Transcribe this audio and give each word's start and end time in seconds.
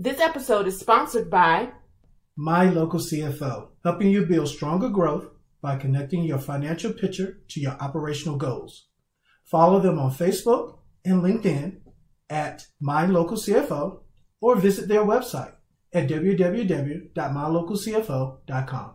This 0.00 0.20
episode 0.20 0.68
is 0.68 0.78
sponsored 0.78 1.28
by 1.28 1.70
My 2.36 2.70
Local 2.70 3.00
CFO, 3.00 3.70
helping 3.82 4.12
you 4.12 4.26
build 4.26 4.46
stronger 4.46 4.88
growth 4.88 5.26
by 5.60 5.74
connecting 5.74 6.22
your 6.22 6.38
financial 6.38 6.92
picture 6.92 7.40
to 7.48 7.58
your 7.58 7.72
operational 7.80 8.36
goals. 8.36 8.86
Follow 9.44 9.80
them 9.80 9.98
on 9.98 10.12
Facebook 10.12 10.78
and 11.04 11.20
LinkedIn 11.20 11.80
at 12.30 12.68
My 12.80 13.06
Local 13.06 13.36
CFO 13.36 14.02
or 14.40 14.54
visit 14.54 14.86
their 14.86 15.02
website 15.02 15.54
at 15.92 16.08
www.mylocalcfo.com. 16.08 18.94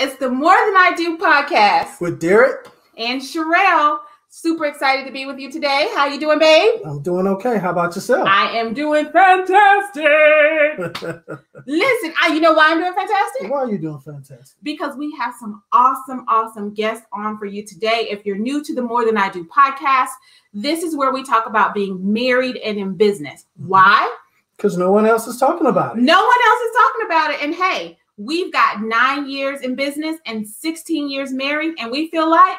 it's 0.00 0.16
the 0.16 0.30
More 0.30 0.54
Than 0.54 0.76
I 0.76 0.92
Do 0.96 1.18
podcast. 1.18 2.00
With 2.00 2.20
Derek, 2.20 2.66
And 2.96 3.20
Sherelle, 3.20 3.98
super 4.30 4.64
excited 4.64 5.04
to 5.06 5.12
be 5.12 5.26
with 5.26 5.38
you 5.38 5.52
today. 5.52 5.90
How 5.94 6.06
you 6.06 6.18
doing, 6.18 6.38
babe? 6.38 6.80
I'm 6.86 7.02
doing 7.02 7.26
okay. 7.26 7.58
How 7.58 7.70
about 7.70 7.94
yourself? 7.94 8.26
I 8.26 8.56
am 8.56 8.72
doing 8.72 9.04
fantastic. 9.12 10.06
Listen, 11.66 12.14
I, 12.22 12.30
you 12.32 12.40
know 12.40 12.54
why 12.54 12.70
I'm 12.70 12.78
doing 12.80 12.94
fantastic? 12.94 13.50
Why 13.50 13.58
are 13.58 13.70
you 13.70 13.76
doing 13.78 14.00
fantastic? 14.00 14.56
because 14.62 14.96
we 14.96 15.14
have 15.18 15.34
some 15.38 15.62
awesome, 15.72 16.24
awesome 16.28 16.72
guests 16.72 17.06
on 17.12 17.36
for 17.38 17.44
you 17.44 17.66
today. 17.66 18.08
If 18.10 18.24
you're 18.24 18.38
new 18.38 18.64
to 18.64 18.74
the 18.74 18.82
More 18.82 19.04
Than 19.04 19.18
I 19.18 19.28
Do 19.28 19.44
podcast, 19.44 20.08
this 20.54 20.82
is 20.82 20.96
where 20.96 21.12
we 21.12 21.22
talk 21.22 21.46
about 21.46 21.74
being 21.74 22.12
married 22.12 22.56
and 22.56 22.78
in 22.78 22.94
business. 22.96 23.44
Mm-hmm. 23.60 23.68
Why? 23.68 24.16
Because 24.56 24.76
no 24.78 24.92
one 24.92 25.06
else 25.06 25.26
is 25.26 25.38
talking 25.38 25.66
about 25.66 25.96
it. 25.98 26.02
No 26.02 26.18
one 26.18 26.38
else 26.48 26.60
is 26.60 26.76
talking 26.76 27.06
about 27.06 27.30
it. 27.30 27.42
And 27.42 27.54
hey, 27.54 27.98
we've 28.20 28.52
got 28.52 28.82
nine 28.82 29.28
years 29.28 29.62
in 29.62 29.74
business 29.74 30.18
and 30.26 30.46
16 30.46 31.08
years 31.08 31.32
married, 31.32 31.74
and 31.78 31.90
we 31.90 32.08
feel 32.10 32.30
like 32.30 32.58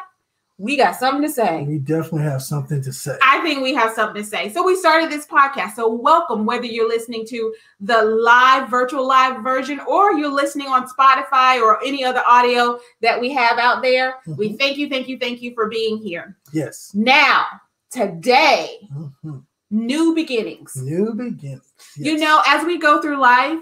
we 0.57 0.75
got 0.75 0.95
something 0.95 1.23
to 1.23 1.29
say. 1.29 1.63
We 1.63 1.79
definitely 1.79 2.23
have 2.23 2.41
something 2.41 2.81
to 2.83 2.93
say. 2.93 3.17
I 3.23 3.41
think 3.41 3.61
we 3.61 3.73
have 3.73 3.93
something 3.93 4.21
to 4.21 4.27
say. 4.27 4.49
So 4.49 4.63
we 4.63 4.75
started 4.75 5.11
this 5.11 5.25
podcast. 5.25 5.73
So 5.75 5.91
welcome, 5.91 6.45
whether 6.45 6.65
you're 6.65 6.87
listening 6.87 7.25
to 7.27 7.53
the 7.79 8.03
live, 8.03 8.69
virtual 8.69 9.07
live 9.07 9.43
version, 9.43 9.79
or 9.87 10.13
you're 10.13 10.31
listening 10.31 10.67
on 10.67 10.87
Spotify 10.87 11.61
or 11.61 11.83
any 11.83 12.03
other 12.03 12.21
audio 12.27 12.79
that 13.01 13.19
we 13.19 13.31
have 13.31 13.57
out 13.57 13.81
there. 13.81 14.15
We 14.27 14.49
Mhm. 14.49 14.59
thank 14.59 14.77
you, 14.77 14.87
thank 14.89 15.07
you, 15.07 15.17
thank 15.17 15.41
you 15.41 15.53
for 15.55 15.67
being 15.67 15.97
here. 15.97 16.37
Yes. 16.53 16.91
Now, 16.93 17.45
today, 17.89 18.87
Mhm. 18.95 19.43
new 19.71 20.13
beginnings. 20.13 20.75
New 20.75 21.13
beginnings. 21.13 21.73
You 21.95 22.17
know, 22.17 22.41
as 22.45 22.65
we 22.65 22.77
go 22.77 23.01
through 23.01 23.17
life, 23.17 23.59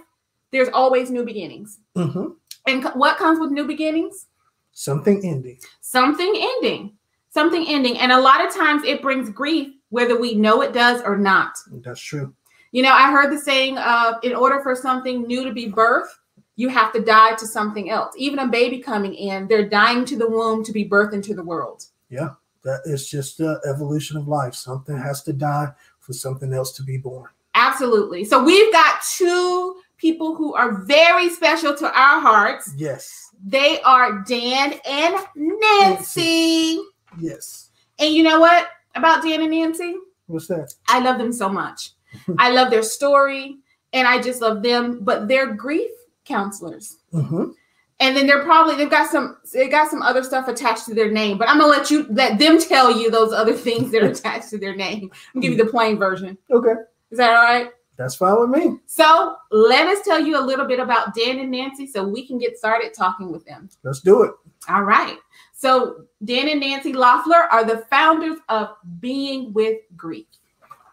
there's 0.52 0.70
always 0.74 1.10
new 1.12 1.24
beginnings. 1.26 1.80
hmm 1.96 2.30
And 2.68 2.84
c- 2.84 2.90
what 2.96 3.18
comes 3.18 3.40
with 3.40 3.52
new 3.52 3.66
beginnings? 3.66 4.28
something 4.72 5.26
ending. 5.26 5.60
Something 5.82 6.34
ending. 6.38 6.94
Something 7.32 7.66
ending. 7.68 7.98
And 8.00 8.12
a 8.14 8.20
lot 8.20 8.46
of 8.46 8.54
times 8.54 8.84
it 8.86 9.02
brings 9.02 9.30
grief, 9.30 9.74
whether 9.90 10.18
we 10.18 10.36
know 10.36 10.62
it 10.62 10.74
does 10.74 11.02
or 11.02 11.18
not. 11.18 11.52
That's 11.84 12.00
true. 12.00 12.34
You 12.72 12.84
know, 12.84 12.94
I 12.94 13.12
heard 13.12 13.32
the 13.32 13.38
saying 13.42 13.78
of 13.78 14.16
in 14.24 14.34
order 14.34 14.62
for 14.62 14.76
something 14.76 15.24
new 15.24 15.44
to 15.44 15.52
be 15.52 15.70
birthed, 15.70 16.08
you 16.56 16.70
have 16.70 16.94
to 16.94 17.02
die 17.02 17.36
to 17.36 17.48
something 17.48 17.90
else. 17.90 18.14
Even 18.18 18.40
a 18.40 18.48
baby 18.48 18.80
coming 18.80 19.14
in, 19.16 19.48
they're 19.48 19.68
dying 19.68 20.06
to 20.06 20.18
the 20.18 20.30
womb 20.30 20.64
to 20.64 20.72
be 20.72 20.88
birthed 20.88 21.14
into 21.14 21.34
the 21.34 21.44
world. 21.44 21.86
Yeah, 22.10 22.30
that 22.64 22.82
is 22.86 23.10
just 23.10 23.38
the 23.38 23.60
evolution 23.68 24.18
of 24.18 24.28
life. 24.28 24.54
Something 24.56 24.98
has 24.98 25.24
to 25.24 25.34
die 25.34 25.70
for 26.00 26.14
something 26.14 26.54
else 26.54 26.72
to 26.74 26.84
be 26.84 26.98
born. 26.98 27.30
Absolutely. 27.56 28.24
So 28.24 28.42
we've 28.44 28.72
got 28.72 29.02
two 29.18 29.76
people 30.00 30.36
who 30.36 30.54
are 30.56 30.82
very 30.86 31.30
special 31.30 31.76
to 31.76 31.86
our 31.86 32.20
hearts. 32.20 32.74
Yes. 32.78 33.30
They 33.46 33.82
are 33.82 34.24
Dan 34.24 34.74
and 34.88 35.16
Nancy. 35.36 36.80
Yes. 37.20 37.70
And 38.00 38.14
you 38.14 38.24
know 38.24 38.40
what 38.40 38.70
about 38.96 39.24
Dan 39.24 39.42
and 39.42 39.52
Nancy? 39.52 39.96
What's 40.28 40.48
that? 40.48 40.74
I 40.88 41.00
love 41.00 41.18
them 41.18 41.32
so 41.34 41.50
much. 41.50 41.92
I 42.38 42.50
love 42.52 42.70
their 42.70 42.84
story 42.84 43.58
and 43.94 44.08
I 44.08 44.22
just 44.22 44.42
love 44.42 44.64
them, 44.64 45.00
but 45.04 45.28
they're 45.28 45.54
grief 45.54 45.92
counselors. 46.26 46.98
hmm 47.12 47.52
And 48.00 48.16
then 48.16 48.28
they're 48.28 48.44
probably 48.44 48.76
they've 48.76 48.90
got 48.90 49.10
some 49.10 49.38
they 49.54 49.68
got 49.68 49.90
some 49.90 50.02
other 50.02 50.24
stuff 50.24 50.48
attached 50.48 50.86
to 50.86 50.94
their 50.94 51.12
name, 51.12 51.38
but 51.38 51.50
I'm 51.50 51.60
gonna 51.60 51.72
let 51.72 51.92
you 51.92 52.06
let 52.10 52.40
them 52.40 52.60
tell 52.60 52.92
you 52.98 53.10
those 53.12 53.34
other 53.34 53.54
things 53.54 53.92
that 53.92 54.04
are 54.04 54.08
attached 54.18 54.50
to 54.52 54.58
their 54.58 54.76
name. 54.76 55.10
I'm 55.34 55.42
gonna 55.42 55.42
give 55.42 55.58
you 55.58 55.64
the 55.64 55.72
plain 55.72 55.98
version. 55.98 56.38
Okay. 56.52 56.74
Is 57.12 57.18
that 57.18 57.32
all 57.32 57.44
right? 57.44 57.70
That's 58.00 58.16
fine 58.16 58.40
with 58.40 58.50
me. 58.50 58.78
So 58.86 59.36
let 59.52 59.86
us 59.88 60.06
tell 60.06 60.22
you 60.22 60.40
a 60.40 60.42
little 60.42 60.66
bit 60.66 60.80
about 60.80 61.14
Dan 61.14 61.38
and 61.40 61.52
Nancy 61.52 61.86
so 61.86 62.02
we 62.02 62.26
can 62.26 62.38
get 62.38 62.58
started 62.58 62.94
talking 62.94 63.30
with 63.30 63.46
them. 63.46 63.70
Let's 63.84 64.00
do 64.00 64.24
it. 64.24 64.32
All 64.70 64.84
right. 64.84 65.18
So 65.54 66.06
Dan 66.24 66.48
and 66.48 66.62
Nancy 66.62 66.94
Loeffler 66.94 67.50
are 67.52 67.66
the 67.66 67.80
founders 67.90 68.38
of 68.48 68.70
Being 69.02 69.52
with 69.52 69.80
Grief. 69.98 70.28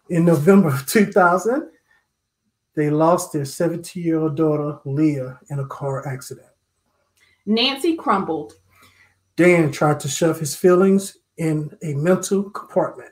In 0.09 0.25
November 0.25 0.67
of 0.67 0.85
2000, 0.85 1.69
they 2.75 2.89
lost 2.89 3.31
their 3.31 3.45
17 3.45 4.03
year 4.03 4.19
old 4.19 4.35
daughter, 4.35 4.77
Leah, 4.83 5.39
in 5.49 5.59
a 5.59 5.67
car 5.67 6.05
accident. 6.05 6.49
Nancy 7.45 7.95
crumbled. 7.95 8.55
Dan 9.37 9.71
tried 9.71 10.01
to 10.01 10.09
shove 10.09 10.41
his 10.41 10.57
feelings 10.57 11.17
in 11.37 11.71
a 11.83 11.93
mental 11.93 12.49
compartment. 12.49 13.11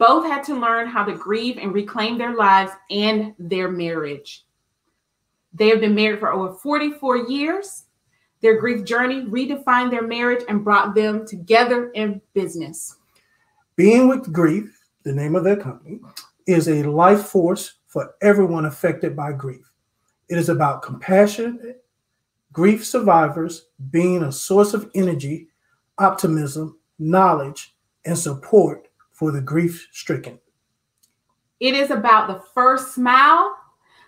Both 0.00 0.26
had 0.26 0.42
to 0.44 0.58
learn 0.58 0.88
how 0.88 1.04
to 1.04 1.12
grieve 1.12 1.58
and 1.58 1.74
reclaim 1.74 2.16
their 2.16 2.34
lives 2.34 2.72
and 2.90 3.34
their 3.38 3.70
marriage. 3.70 4.46
They 5.52 5.68
have 5.68 5.80
been 5.80 5.94
married 5.94 6.20
for 6.20 6.32
over 6.32 6.54
44 6.54 7.28
years. 7.28 7.84
Their 8.40 8.58
grief 8.58 8.86
journey 8.86 9.26
redefined 9.26 9.90
their 9.90 10.06
marriage 10.06 10.42
and 10.48 10.64
brought 10.64 10.94
them 10.94 11.26
together 11.26 11.90
in 11.90 12.22
business. 12.32 12.96
Being 13.76 14.08
with 14.08 14.32
Grief, 14.32 14.74
the 15.02 15.12
name 15.12 15.36
of 15.36 15.44
their 15.44 15.56
company, 15.56 16.00
is 16.46 16.68
a 16.68 16.82
life 16.82 17.26
force 17.26 17.74
for 17.86 18.14
everyone 18.22 18.64
affected 18.64 19.14
by 19.14 19.32
grief. 19.32 19.70
It 20.30 20.38
is 20.38 20.48
about 20.48 20.80
compassion, 20.80 21.74
grief 22.54 22.86
survivors 22.86 23.66
being 23.90 24.22
a 24.22 24.32
source 24.32 24.72
of 24.72 24.90
energy, 24.94 25.48
optimism, 25.98 26.78
knowledge, 26.98 27.76
and 28.06 28.16
support 28.16 28.86
for 29.20 29.30
the 29.30 29.40
grief 29.42 29.86
stricken. 29.92 30.40
It 31.60 31.74
is 31.74 31.90
about 31.90 32.26
the 32.26 32.42
first 32.54 32.94
smile, 32.94 33.54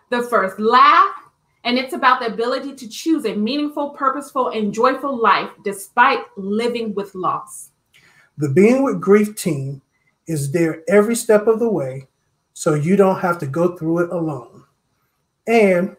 the 0.08 0.22
first 0.22 0.58
laugh, 0.58 1.14
and 1.64 1.76
it's 1.76 1.92
about 1.92 2.20
the 2.20 2.28
ability 2.28 2.74
to 2.76 2.88
choose 2.88 3.26
a 3.26 3.34
meaningful, 3.34 3.90
purposeful, 3.90 4.48
and 4.48 4.72
joyful 4.72 5.14
life 5.14 5.50
despite 5.64 6.20
living 6.38 6.94
with 6.94 7.14
loss. 7.14 7.72
The 8.38 8.48
Being 8.48 8.82
with 8.82 9.02
Grief 9.02 9.36
team 9.36 9.82
is 10.26 10.50
there 10.50 10.82
every 10.88 11.14
step 11.14 11.46
of 11.46 11.58
the 11.58 11.68
way 11.68 12.08
so 12.54 12.72
you 12.72 12.96
don't 12.96 13.20
have 13.20 13.36
to 13.40 13.46
go 13.46 13.76
through 13.76 14.04
it 14.04 14.10
alone 14.10 14.64
and 15.46 15.94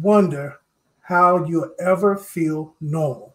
wonder 0.00 0.58
how 1.02 1.44
you'll 1.44 1.74
ever 1.78 2.16
feel 2.16 2.74
normal. 2.80 3.34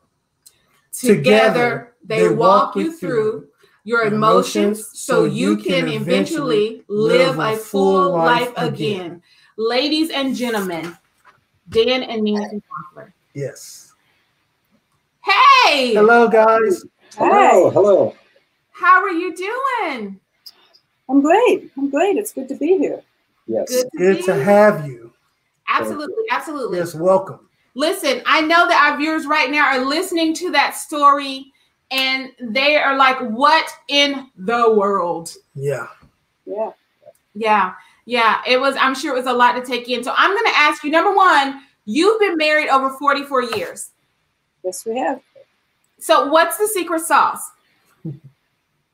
Together, 0.92 1.94
they 2.04 2.30
walk 2.30 2.76
you 2.76 2.98
through 2.98 3.49
your 3.84 4.04
emotions 4.04 4.90
so 4.98 5.26
you 5.26 5.58
can 5.58 5.88
eventually 5.88 6.84
live 6.88 7.40
a 7.40 7.56
full 7.56 8.12
life 8.12 8.52
again. 8.58 9.22
Ladies 9.58 10.10
and 10.10 10.36
gentlemen, 10.36 10.98
Dan 11.70 12.04
and 12.04 12.24
Nancy 12.24 12.62
Wampler. 12.96 13.12
Yes. 13.34 13.94
Hey, 15.24 15.94
Hello, 15.94 16.28
guys. 16.28 16.84
Hello, 17.16 17.70
hello. 17.70 18.16
how 18.72 19.02
are 19.02 19.12
you 19.12 19.36
doing? 19.36 20.20
I'm 21.10 21.22
great. 21.22 21.72
I'm 21.78 21.90
great. 21.90 22.18
It's 22.18 22.32
good 22.32 22.48
to 22.50 22.56
be 22.56 22.78
here. 22.78 23.02
Yes. 23.48 23.70
Good 23.70 23.90
to, 23.92 23.98
Good 23.98 24.26
to 24.26 24.44
have 24.44 24.88
you. 24.88 25.12
Absolutely, 25.68 26.24
absolutely. 26.32 26.78
Yes, 26.78 26.96
welcome. 26.96 27.50
Listen, 27.76 28.22
I 28.26 28.42
know 28.42 28.68
that 28.68 28.90
our 28.92 28.98
viewers 28.98 29.26
right 29.26 29.50
now 29.50 29.66
are 29.68 29.86
listening 29.86 30.34
to 30.36 30.52
that 30.52 30.76
story 30.76 31.49
and 31.92 32.32
they 32.40 32.76
are 32.76 32.96
like, 32.98 33.20
what 33.20 33.70
in 33.88 34.30
the 34.38 34.74
world? 34.74 35.34
Yeah. 35.56 35.88
Yeah. 36.46 36.72
Yeah, 37.36 37.74
yeah, 38.06 38.42
it 38.48 38.60
was, 38.60 38.76
I'm 38.78 38.96
sure 38.96 39.14
it 39.14 39.18
was 39.18 39.28
a 39.28 39.34
lot 39.34 39.54
to 39.54 39.64
take 39.64 39.88
in. 39.88 40.04
So 40.04 40.14
I'm 40.18 40.32
going 40.32 40.46
to 40.46 40.58
ask 40.58 40.84
you 40.84 40.92
number 40.92 41.16
one, 41.16 41.62
you've 41.86 42.20
been 42.20 42.38
married 42.38 42.70
over 42.70 42.90
44 42.90 43.44
years. 43.44 43.92
Yes, 44.64 44.86
we 44.86 44.98
have. 44.98 45.22
So 46.00 46.28
what's 46.28 46.58
the 46.58 46.68
secret 46.68 47.02
sauce? 47.02 47.52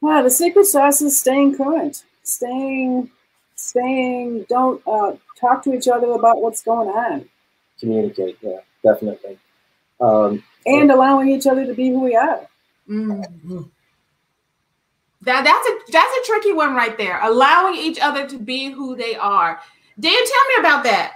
Wow, 0.01 0.21
the 0.21 0.30
secret 0.30 0.65
sauce 0.65 1.01
is 1.01 1.19
staying 1.19 1.57
current. 1.57 2.03
Staying, 2.24 3.09
staying. 3.56 4.45
Don't 4.50 4.81
uh, 4.86 5.13
talk 5.39 5.63
to 5.63 5.74
each 5.74 5.88
other 5.88 6.12
about 6.12 6.42
what's 6.42 6.62
going 6.62 6.89
on, 6.89 7.27
Communicate, 7.80 8.38
yeah, 8.42 8.59
definitely. 8.83 9.38
Um, 10.00 10.44
and 10.65 10.92
allowing 10.92 11.30
each 11.30 11.47
other 11.47 11.65
to 11.65 11.74
be 11.74 11.89
who 11.89 12.01
we 12.01 12.15
are. 12.15 12.47
Mm. 12.90 13.70
That 15.22 15.44
that's 15.44 15.68
a 15.68 15.92
that's 15.92 16.18
a 16.18 16.26
tricky 16.26 16.54
one 16.54 16.76
right 16.76 16.98
there. 16.98 17.20
Allowing 17.22 17.76
each 17.76 18.00
other 18.00 18.28
to 18.28 18.38
be 18.38 18.70
who 18.70 18.96
they 18.96 19.16
are. 19.16 19.60
Dan, 20.00 20.14
tell 20.14 20.48
me 20.50 20.56
about 20.60 20.84
that. 20.84 21.14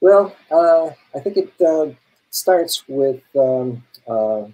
Well, 0.00 0.34
uh, 0.50 0.90
I 1.16 1.20
think 1.20 1.36
it 1.36 1.52
uh, 1.60 1.90
starts 2.30 2.84
with 2.88 3.20
um, 3.36 3.84
uh, 4.08 4.46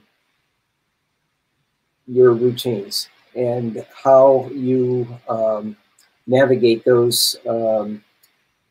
your 2.07 2.33
routines 2.33 3.09
and 3.35 3.85
how 3.95 4.49
you 4.53 5.07
um, 5.29 5.77
navigate 6.27 6.85
those 6.85 7.37
um, 7.49 8.03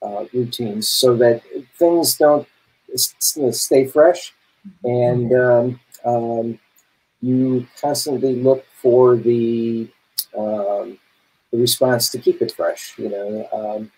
uh, 0.01 0.25
routines 0.33 0.87
so 0.87 1.15
that 1.17 1.41
things 1.77 2.17
don't 2.17 2.47
stay 2.95 3.85
fresh 3.85 4.33
and 4.83 5.33
um, 5.33 5.79
um, 6.05 6.59
you 7.23 7.65
constantly 7.79 8.35
look 8.35 8.65
for 8.81 9.15
the, 9.15 9.87
um, 10.37 10.99
the 11.51 11.57
response 11.57 12.09
to 12.09 12.17
keep 12.17 12.41
it 12.41 12.51
fresh. 12.51 12.95
You 12.97 13.09
know, 13.09 13.47
um, 13.53 13.91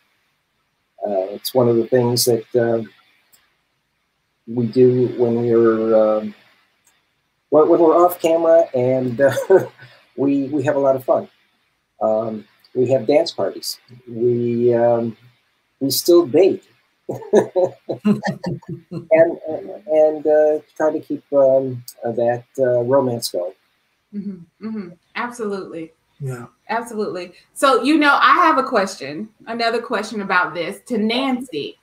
uh, 1.04 1.34
it's 1.34 1.52
one 1.52 1.68
of 1.68 1.76
the 1.76 1.88
things 1.88 2.26
that 2.26 2.56
uh, 2.56 2.84
we 4.46 4.68
do 4.68 5.08
when 5.18 5.42
we're 5.42 6.20
um, 6.20 6.36
when 7.50 7.68
we're 7.68 8.06
off 8.06 8.22
camera 8.22 8.66
and 8.76 9.20
uh, 9.20 9.34
we 10.16 10.44
we 10.50 10.62
have 10.62 10.76
a 10.76 10.80
lot 10.80 10.96
of 10.96 11.04
fun. 11.04 11.28
Um, 12.00 12.46
we 12.76 12.92
have 12.92 13.08
dance 13.08 13.32
parties. 13.32 13.80
We 14.08 14.72
um, 14.76 15.18
we 15.80 15.90
still 15.90 16.28
date. 16.28 16.68
And 17.10 17.80
and 19.88 20.28
uh, 20.28 20.60
try 20.76 20.92
to 20.92 21.00
keep 21.00 21.24
um, 21.34 21.84
that 22.04 22.46
uh, 22.60 22.82
romance 22.82 23.30
going. 23.32 23.54
Mm-hmm, 24.14 24.68
mm-hmm. 24.68 24.90
Absolutely. 25.16 25.92
Yeah. 26.20 26.46
Absolutely. 26.70 27.34
So, 27.54 27.84
you 27.84 27.98
know, 27.98 28.18
I 28.22 28.34
have 28.36 28.58
a 28.58 28.64
question, 28.64 29.30
another 29.48 29.82
question 29.82 30.22
about 30.22 30.54
this 30.54 30.80
to 30.88 30.98
Nancy. 30.98 31.78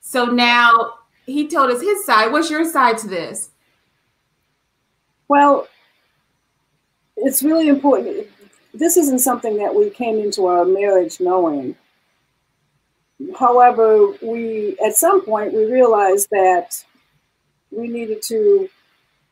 So 0.00 0.26
now 0.26 0.94
he 1.26 1.48
told 1.48 1.70
us 1.70 1.80
his 1.80 2.04
side. 2.04 2.30
What's 2.30 2.50
your 2.50 2.64
side 2.64 2.98
to 2.98 3.08
this? 3.08 3.50
Well, 5.28 5.66
it's 7.16 7.42
really 7.42 7.68
important. 7.68 8.26
This 8.74 8.96
isn't 8.96 9.20
something 9.20 9.56
that 9.58 9.74
we 9.74 9.90
came 9.90 10.18
into 10.18 10.46
our 10.46 10.64
marriage 10.64 11.20
knowing. 11.20 11.74
However, 13.38 14.12
we 14.22 14.76
at 14.84 14.96
some 14.96 15.24
point 15.24 15.52
we 15.52 15.70
realized 15.70 16.28
that 16.30 16.84
we 17.70 17.88
needed 17.88 18.22
to 18.22 18.68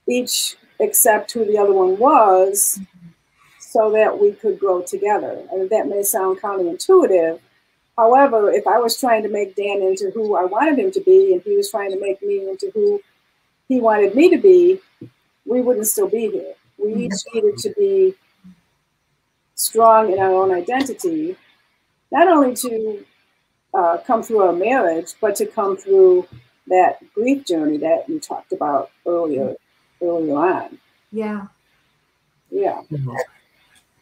each 0.08 0.56
accept 0.80 1.32
who 1.32 1.44
the 1.44 1.58
other 1.58 1.72
one 1.72 1.98
was 1.98 2.80
so 3.58 3.90
that 3.92 4.18
we 4.18 4.32
could 4.32 4.58
grow 4.58 4.82
together. 4.82 5.42
And 5.52 5.70
that 5.70 5.86
may 5.86 6.02
sound 6.02 6.40
counterintuitive. 6.40 7.38
However, 7.96 8.50
if 8.50 8.66
I 8.66 8.78
was 8.78 8.98
trying 8.98 9.22
to 9.22 9.28
make 9.28 9.54
Dan 9.54 9.82
into 9.82 10.10
who 10.10 10.34
I 10.34 10.44
wanted 10.44 10.78
him 10.78 10.90
to 10.92 11.00
be 11.00 11.34
and 11.34 11.42
he 11.42 11.56
was 11.56 11.70
trying 11.70 11.92
to 11.92 12.00
make 12.00 12.22
me 12.22 12.48
into 12.48 12.70
who 12.74 13.00
he 13.68 13.80
wanted 13.80 14.14
me 14.14 14.30
to 14.30 14.38
be, 14.38 14.80
we 15.44 15.60
wouldn't 15.60 15.86
still 15.86 16.08
be 16.08 16.30
here. 16.30 16.54
We 16.78 16.90
mm-hmm. 16.90 17.00
each 17.02 17.12
needed 17.34 17.58
to 17.58 17.74
be 17.78 18.14
strong 19.54 20.12
in 20.12 20.18
our 20.18 20.32
own 20.32 20.52
identity, 20.52 21.36
not 22.10 22.26
only 22.26 22.56
to 22.56 23.04
uh, 23.74 23.98
come 24.06 24.22
through 24.22 24.40
our 24.40 24.52
marriage, 24.52 25.14
but 25.20 25.36
to 25.36 25.46
come 25.46 25.76
through 25.76 26.26
that 26.66 26.98
grief 27.14 27.46
journey 27.46 27.76
that 27.78 28.08
you 28.08 28.20
talked 28.20 28.52
about 28.52 28.90
earlier, 29.06 29.54
earlier 30.02 30.36
on. 30.36 30.78
Yeah. 31.12 31.46
Yeah. 32.50 32.82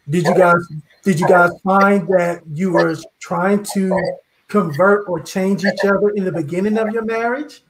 Did 0.08 0.24
you 0.24 0.34
guys 0.34 0.66
did 1.02 1.20
you 1.20 1.28
guys 1.28 1.50
find 1.62 2.08
that 2.08 2.42
you 2.52 2.72
were 2.72 2.96
trying 3.20 3.62
to 3.74 4.16
convert 4.48 5.08
or 5.08 5.20
change 5.20 5.64
each 5.64 5.84
other 5.84 6.10
in 6.10 6.24
the 6.24 6.32
beginning 6.32 6.78
of 6.78 6.90
your 6.90 7.04
marriage? 7.04 7.62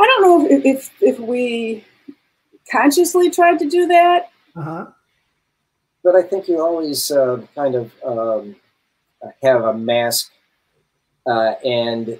I 0.00 0.06
don't 0.06 0.22
know 0.22 0.46
if 0.50 0.64
if, 0.64 1.02
if 1.02 1.18
we 1.18 1.84
consciously 2.70 3.30
tried 3.30 3.58
to 3.58 3.68
do 3.68 3.86
that. 3.88 4.30
Uh-huh. 4.56 4.86
But 6.02 6.16
I 6.16 6.22
think 6.22 6.48
you 6.48 6.60
always 6.60 7.10
uh, 7.10 7.46
kind 7.54 7.74
of 7.74 7.92
um, 8.04 8.56
have 9.42 9.64
a 9.64 9.74
mask 9.74 10.30
uh, 11.26 11.54
and 11.64 12.18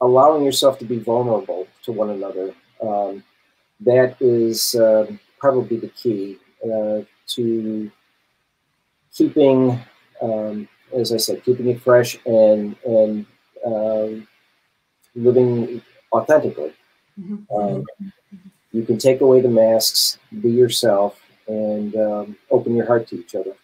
allowing 0.00 0.44
yourself 0.44 0.78
to 0.78 0.84
be 0.84 0.98
vulnerable 0.98 1.66
to 1.82 1.92
one 1.92 2.10
another. 2.10 2.54
Um, 2.82 3.24
that 3.80 4.16
is 4.20 4.74
uh, 4.74 5.06
probably 5.38 5.78
the 5.78 5.88
key 5.88 6.38
uh, 6.64 7.02
to 7.28 7.90
keeping, 9.14 9.78
um, 10.22 10.68
as 10.94 11.12
I 11.12 11.16
said, 11.16 11.44
keeping 11.44 11.68
it 11.68 11.80
fresh 11.80 12.18
and 12.26 12.76
and 12.84 13.26
um, 13.64 14.28
living 15.14 15.82
authentically. 16.12 16.72
Mm-hmm. 17.18 17.56
Um, 17.56 17.84
you 18.72 18.84
can 18.84 18.98
take 18.98 19.20
away 19.20 19.40
the 19.40 19.48
masks, 19.48 20.18
be 20.40 20.50
yourself, 20.50 21.18
and 21.48 21.94
um, 21.96 22.36
open 22.50 22.76
your 22.76 22.86
heart 22.86 23.08
to 23.08 23.18
each 23.18 23.34
other. 23.34 23.54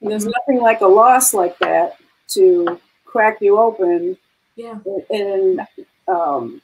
And 0.00 0.10
there's 0.10 0.26
nothing 0.26 0.60
like 0.60 0.80
a 0.80 0.86
loss 0.86 1.34
like 1.34 1.58
that 1.58 1.96
to 2.28 2.80
crack 3.04 3.38
you 3.40 3.58
open. 3.58 4.16
Yeah. 4.56 4.78
And 5.10 5.60
um, 6.08 6.60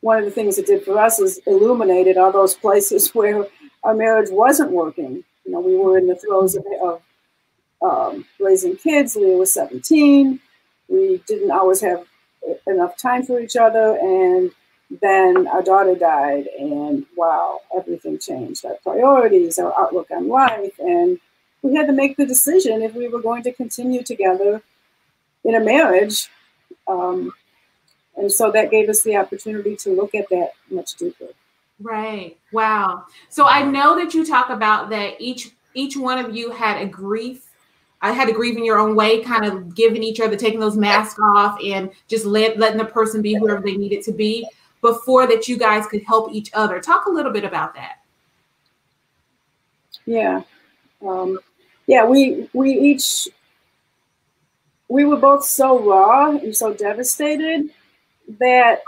one 0.00 0.18
of 0.18 0.24
the 0.24 0.30
things 0.30 0.58
it 0.58 0.66
did 0.66 0.84
for 0.84 0.98
us 0.98 1.18
is 1.18 1.40
illuminated 1.46 2.16
all 2.16 2.32
those 2.32 2.54
places 2.54 3.10
where 3.14 3.46
our 3.82 3.94
marriage 3.94 4.30
wasn't 4.30 4.72
working. 4.72 5.24
You 5.44 5.52
know, 5.52 5.60
we 5.60 5.76
were 5.76 5.98
in 5.98 6.06
the 6.06 6.16
throes 6.16 6.54
of, 6.54 6.64
of 6.82 7.02
um, 7.82 8.26
raising 8.38 8.76
kids. 8.76 9.16
Leah 9.16 9.36
was 9.36 9.52
17. 9.54 10.38
We 10.88 11.22
didn't 11.26 11.50
always 11.50 11.80
have 11.80 12.04
enough 12.66 12.96
time 12.96 13.24
for 13.24 13.40
each 13.40 13.56
other. 13.56 13.96
And 14.00 14.52
then 15.00 15.46
our 15.46 15.62
daughter 15.62 15.94
died, 15.94 16.48
and 16.58 17.06
wow, 17.16 17.60
everything 17.76 18.18
changed. 18.18 18.64
Our 18.64 18.74
priorities, 18.82 19.58
our 19.58 19.72
outlook 19.78 20.10
on 20.10 20.28
life, 20.28 20.78
and 20.80 21.18
we 21.62 21.74
had 21.74 21.86
to 21.86 21.92
make 21.92 22.16
the 22.16 22.26
decision 22.26 22.82
if 22.82 22.94
we 22.94 23.08
were 23.08 23.20
going 23.20 23.42
to 23.42 23.52
continue 23.52 24.02
together 24.02 24.62
in 25.44 25.54
a 25.54 25.60
marriage. 25.60 26.28
Um, 26.88 27.32
and 28.16 28.30
so 28.30 28.50
that 28.52 28.70
gave 28.70 28.88
us 28.88 29.02
the 29.02 29.16
opportunity 29.16 29.76
to 29.76 29.90
look 29.90 30.14
at 30.14 30.28
that 30.30 30.52
much 30.70 30.94
deeper. 30.96 31.28
Right. 31.80 32.36
Wow. 32.52 33.06
So 33.30 33.46
I 33.46 33.62
know 33.62 33.96
that 33.98 34.12
you 34.12 34.26
talk 34.26 34.50
about 34.50 34.90
that 34.90 35.14
each 35.18 35.52
each 35.74 35.96
one 35.96 36.18
of 36.18 36.34
you 36.34 36.50
had 36.50 36.82
a 36.82 36.86
grief. 36.86 37.46
I 38.02 38.12
had 38.12 38.26
to 38.26 38.32
grieve 38.32 38.56
in 38.56 38.64
your 38.64 38.78
own 38.78 38.96
way, 38.96 39.22
kind 39.22 39.44
of 39.44 39.74
giving 39.74 40.02
each 40.02 40.20
other, 40.20 40.36
taking 40.36 40.58
those 40.58 40.76
masks 40.76 41.20
off, 41.22 41.58
and 41.62 41.90
just 42.08 42.24
let, 42.24 42.58
letting 42.58 42.78
the 42.78 42.84
person 42.84 43.22
be 43.22 43.34
whoever 43.34 43.60
they 43.60 43.76
needed 43.76 44.02
to 44.04 44.12
be 44.12 44.48
before 44.80 45.26
that 45.26 45.48
you 45.48 45.58
guys 45.58 45.86
could 45.86 46.02
help 46.04 46.32
each 46.32 46.50
other. 46.54 46.80
Talk 46.80 47.06
a 47.06 47.10
little 47.10 47.30
bit 47.32 47.44
about 47.44 47.74
that. 47.74 47.98
Yeah. 50.06 50.42
Um, 51.06 51.38
yeah, 51.90 52.04
we 52.04 52.48
we 52.52 52.70
each 52.70 53.28
we 54.88 55.04
were 55.04 55.16
both 55.16 55.44
so 55.44 55.80
raw 55.80 56.30
and 56.30 56.56
so 56.56 56.72
devastated 56.72 57.68
that 58.38 58.82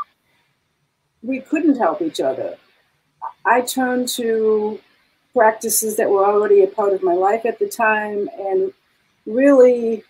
we 1.21 1.40
couldn't 1.40 1.78
help 1.78 2.00
each 2.00 2.21
other. 2.21 2.56
I 3.44 3.62
turned 3.62 4.06
to 4.21 4.78
practices 5.35 5.97
that 5.97 6.09
were 6.09 6.25
already 6.25 6.62
a 6.62 6.68
part 6.68 6.92
of 6.92 7.02
my 7.02 7.14
life 7.14 7.44
at 7.44 7.59
the 7.59 7.68
time 7.68 8.28
and 8.38 8.73
really 9.26 10.04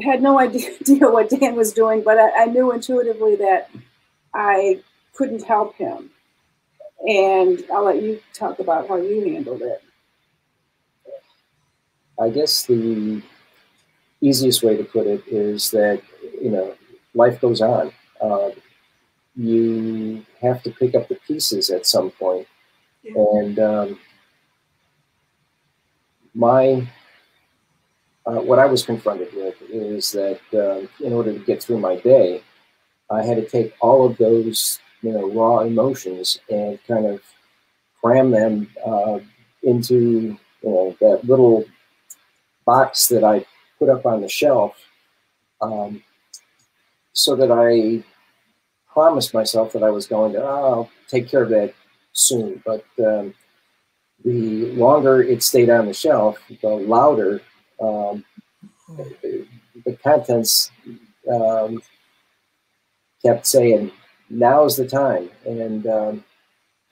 had 0.00 0.22
no 0.22 0.38
idea 0.46 0.70
what 1.10 1.30
Dan 1.30 1.56
was 1.56 1.72
doing, 1.72 2.02
but 2.04 2.16
I, 2.16 2.44
I 2.44 2.46
knew 2.46 2.70
intuitively 2.70 3.34
that 3.36 3.70
I 4.32 4.82
couldn't 5.14 5.42
help 5.42 5.74
him. 5.74 6.10
And 7.08 7.64
I'll 7.74 7.84
let 7.84 8.00
you 8.00 8.20
talk 8.34 8.60
about 8.60 8.86
how 8.86 8.98
you 8.98 9.24
handled 9.34 9.62
it. 9.62 9.82
I 12.18 12.30
guess 12.30 12.66
the 12.66 13.22
easiest 14.20 14.62
way 14.62 14.76
to 14.76 14.84
put 14.84 15.06
it 15.06 15.22
is 15.26 15.70
that, 15.70 16.02
you 16.40 16.50
know, 16.50 16.74
life 17.14 17.40
goes 17.40 17.60
on. 17.60 17.92
Uh, 18.20 18.50
you 19.36 20.24
have 20.40 20.62
to 20.62 20.70
pick 20.70 20.94
up 20.94 21.08
the 21.08 21.16
pieces 21.26 21.70
at 21.70 21.86
some 21.86 22.10
point. 22.10 22.46
Yeah. 23.02 23.12
And 23.16 23.58
um, 23.58 23.98
my 26.34 26.86
uh, 28.26 28.40
what 28.40 28.58
I 28.58 28.66
was 28.66 28.84
confronted 28.84 29.28
with 29.34 29.54
is 29.70 30.10
that 30.12 30.40
uh, 30.52 30.86
in 31.04 31.12
order 31.12 31.32
to 31.32 31.38
get 31.38 31.62
through 31.62 31.78
my 31.78 31.96
day, 31.96 32.42
I 33.08 33.22
had 33.22 33.36
to 33.36 33.48
take 33.48 33.74
all 33.80 34.04
of 34.04 34.16
those 34.16 34.80
you 35.02 35.12
know 35.12 35.30
raw 35.30 35.60
emotions 35.60 36.40
and 36.50 36.78
kind 36.88 37.06
of 37.06 37.20
cram 38.02 38.30
them 38.30 38.68
uh, 38.84 39.20
into 39.62 40.36
you 40.62 40.70
know 40.70 40.96
that 41.00 41.20
little 41.24 41.64
box 42.66 43.06
that 43.08 43.24
I 43.24 43.46
put 43.78 43.88
up 43.88 44.04
on 44.04 44.20
the 44.20 44.28
shelf, 44.28 44.76
um, 45.62 46.02
so 47.12 47.34
that 47.36 47.50
I 47.50 48.04
promised 48.92 49.32
myself 49.32 49.72
that 49.72 49.82
I 49.82 49.90
was 49.90 50.06
going 50.06 50.32
to 50.34 50.42
oh, 50.42 50.72
I'll 50.72 50.90
take 51.08 51.28
care 51.28 51.42
of 51.42 51.50
that 51.50 51.74
soon, 52.12 52.62
but 52.66 52.84
um, 52.98 53.34
the 54.24 54.72
longer 54.72 55.22
it 55.22 55.42
stayed 55.42 55.70
on 55.70 55.86
the 55.86 55.94
shelf, 55.94 56.38
the 56.60 56.68
louder 56.68 57.40
um, 57.80 58.24
the 59.84 59.96
contents 60.02 60.70
um, 61.30 61.82
kept 63.24 63.46
saying, 63.46 63.92
"Now's 64.30 64.76
the 64.76 64.86
time." 64.86 65.30
And 65.44 65.86
um, 65.86 66.24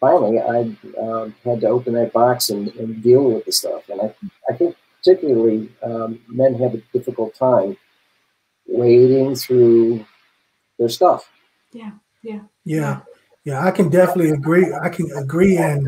finally, 0.01 0.41
I 0.41 0.77
um, 1.01 1.35
had 1.45 1.61
to 1.61 1.69
open 1.69 1.95
that 1.95 2.13
box 2.13 2.51
and, 2.51 2.69
and, 2.77 3.03
deal 3.03 3.31
with 3.31 3.45
the 3.45 3.53
stuff. 3.53 3.89
And 3.89 4.01
I, 4.01 4.15
I 4.49 4.57
think 4.57 4.77
particularly 5.05 5.69
um, 5.83 6.21
men 6.29 6.55
have 6.55 6.75
a 6.75 6.83
difficult 6.93 7.35
time 7.35 7.77
wading 8.67 9.35
through 9.35 10.05
their 10.79 10.89
stuff. 10.89 11.31
Yeah, 11.73 11.93
yeah, 12.23 12.41
yeah, 12.65 13.01
yeah. 13.45 13.65
I 13.65 13.71
can 13.71 13.91
definitely 13.91 14.31
agree. 14.31 14.73
I 14.73 14.89
can 14.89 15.11
agree, 15.13 15.59
and 15.59 15.87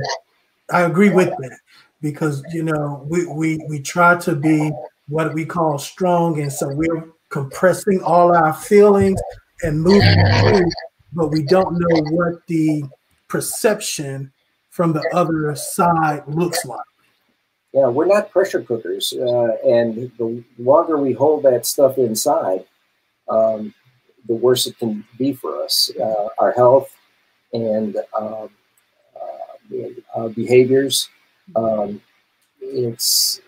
I 0.71 0.83
agree 0.83 1.11
with 1.11 1.29
that 1.29 1.59
because 2.03 2.43
you 2.53 2.63
know 2.63 3.07
we 3.09 3.27
we 3.27 3.65
we 3.69 3.81
try 3.81 4.17
to 4.19 4.37
be 4.37 4.71
what 5.09 5.33
we 5.33 5.47
call 5.47 5.79
strong, 5.79 6.41
and 6.41 6.53
so 6.53 6.69
we're 6.75 7.09
compressing 7.31 8.03
all 8.03 8.37
our 8.37 8.53
feelings 8.53 9.21
and 9.63 9.81
moving 9.81 10.27
through, 10.41 10.71
but 11.15 11.29
we 11.29 11.43
don't 11.45 11.79
know 11.79 12.03
what 12.11 12.47
the 12.49 12.85
perception 13.29 14.31
from 14.69 14.93
the 14.93 15.09
other 15.15 15.55
side 15.55 16.23
looks 16.27 16.65
like. 16.67 16.81
Yeah, 17.77 17.89
we're 17.89 18.07
not 18.07 18.31
pressure 18.31 18.63
cookers, 18.63 19.13
uh, 19.13 19.57
and 19.69 20.11
the 20.17 20.43
longer 20.59 20.97
we 20.97 21.13
hold 21.13 21.43
that 21.43 21.67
stuff 21.67 21.99
inside, 21.99 22.65
um, 23.29 23.75
the 24.27 24.35
worse 24.35 24.67
it 24.67 24.79
can 24.79 25.05
be 25.19 25.35
for 25.35 25.63
us, 25.63 25.91
uh, 26.01 26.29
our 26.39 26.53
health, 26.53 26.97
and 27.53 27.99
um, 28.19 28.49
uh, 29.15 29.77
our 30.15 30.31
behaviors. 30.31 31.11
Um, 31.55 32.01
it's 32.63 33.43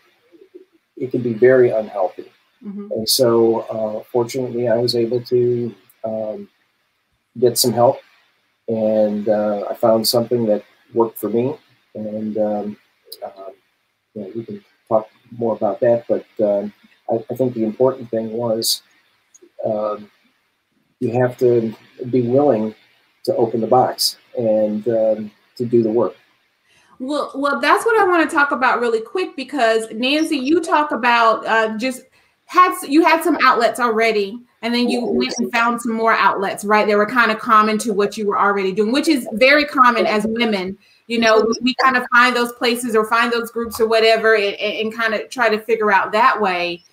it 0.98 1.10
can 1.10 1.22
be 1.22 1.32
very 1.32 1.70
unhealthy. 1.70 2.30
Mm-hmm. 2.62 2.92
And 2.92 3.08
so, 3.08 3.60
uh, 3.60 4.02
fortunately, 4.12 4.68
I 4.68 4.76
was 4.76 4.94
able 4.94 5.22
to 5.22 5.74
um, 6.04 6.48
get 7.38 7.56
some 7.56 7.72
help, 7.72 7.98
and 8.68 9.26
uh, 9.26 9.64
I 9.70 9.74
found 9.74 10.06
something 10.06 10.44
that 10.46 10.64
worked 10.92 11.18
for 11.18 11.30
me. 11.30 11.54
And 11.94 12.36
um, 12.36 12.76
uh, 13.24 13.52
you 14.18 14.24
know, 14.24 14.32
we 14.34 14.44
can 14.44 14.64
talk 14.88 15.08
more 15.36 15.54
about 15.54 15.80
that. 15.80 16.04
But 16.08 16.26
um, 16.44 16.72
I, 17.10 17.24
I, 17.30 17.34
think 17.36 17.54
the 17.54 17.64
important 17.64 18.10
thing 18.10 18.32
was 18.32 18.82
um, 19.64 20.10
you 21.00 21.12
have 21.20 21.36
to 21.38 21.74
be 22.10 22.22
willing 22.22 22.74
to 23.24 23.36
open 23.36 23.60
the 23.60 23.66
box 23.66 24.16
and 24.36 24.86
um, 24.88 25.30
to 25.56 25.64
do 25.64 25.82
the 25.82 25.90
work. 25.90 26.16
Well, 27.00 27.30
well, 27.34 27.60
that's 27.60 27.86
what 27.86 28.00
I 28.00 28.04
want 28.04 28.28
to 28.28 28.34
talk 28.34 28.50
about 28.50 28.80
really 28.80 29.00
quick 29.00 29.36
because 29.36 29.86
Nancy, 29.92 30.36
you 30.36 30.60
talk 30.60 30.90
about 30.90 31.46
uh, 31.46 31.76
just 31.78 32.02
had 32.46 32.74
you 32.82 33.04
had 33.04 33.22
some 33.22 33.38
outlets 33.42 33.78
already, 33.78 34.40
and 34.62 34.74
then 34.74 34.88
you 34.88 35.04
went 35.04 35.34
and 35.38 35.52
found 35.52 35.80
some 35.80 35.92
more 35.92 36.12
outlets, 36.14 36.64
right? 36.64 36.86
They 36.86 36.96
were 36.96 37.06
kind 37.06 37.30
of 37.30 37.38
common 37.38 37.78
to 37.78 37.92
what 37.92 38.16
you 38.16 38.26
were 38.26 38.38
already 38.38 38.72
doing, 38.72 38.90
which 38.90 39.06
is 39.06 39.28
very 39.34 39.64
common 39.64 40.06
as 40.06 40.26
women. 40.26 40.76
You 41.08 41.18
know, 41.18 41.40
we, 41.40 41.58
we 41.62 41.74
kind 41.82 41.96
of 41.96 42.04
find 42.12 42.36
those 42.36 42.52
places 42.52 42.94
or 42.94 43.04
find 43.06 43.32
those 43.32 43.50
groups 43.50 43.80
or 43.80 43.88
whatever, 43.88 44.36
and, 44.36 44.54
and 44.54 44.94
kind 44.94 45.14
of 45.14 45.28
try 45.30 45.48
to 45.48 45.58
figure 45.58 45.90
out 45.90 46.12
that 46.12 46.40
way. 46.40 46.84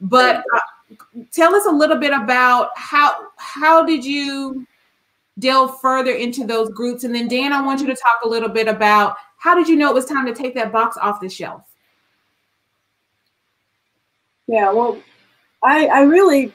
But 0.00 0.44
uh, 0.54 0.94
tell 1.32 1.54
us 1.54 1.66
a 1.66 1.70
little 1.70 1.98
bit 1.98 2.12
about 2.12 2.70
how 2.76 3.28
how 3.36 3.84
did 3.84 4.04
you 4.04 4.66
delve 5.38 5.80
further 5.80 6.12
into 6.12 6.46
those 6.46 6.70
groups, 6.70 7.04
and 7.04 7.14
then 7.14 7.28
Dan, 7.28 7.52
I 7.52 7.60
want 7.60 7.80
you 7.80 7.86
to 7.86 7.94
talk 7.94 8.20
a 8.24 8.28
little 8.28 8.48
bit 8.48 8.68
about 8.68 9.16
how 9.38 9.54
did 9.54 9.68
you 9.68 9.76
know 9.76 9.90
it 9.90 9.94
was 9.94 10.06
time 10.06 10.26
to 10.26 10.34
take 10.34 10.54
that 10.54 10.72
box 10.72 10.96
off 10.96 11.20
the 11.20 11.28
shelf? 11.28 11.62
Yeah, 14.46 14.72
well, 14.72 14.98
I, 15.62 15.86
I 15.88 16.02
really 16.02 16.52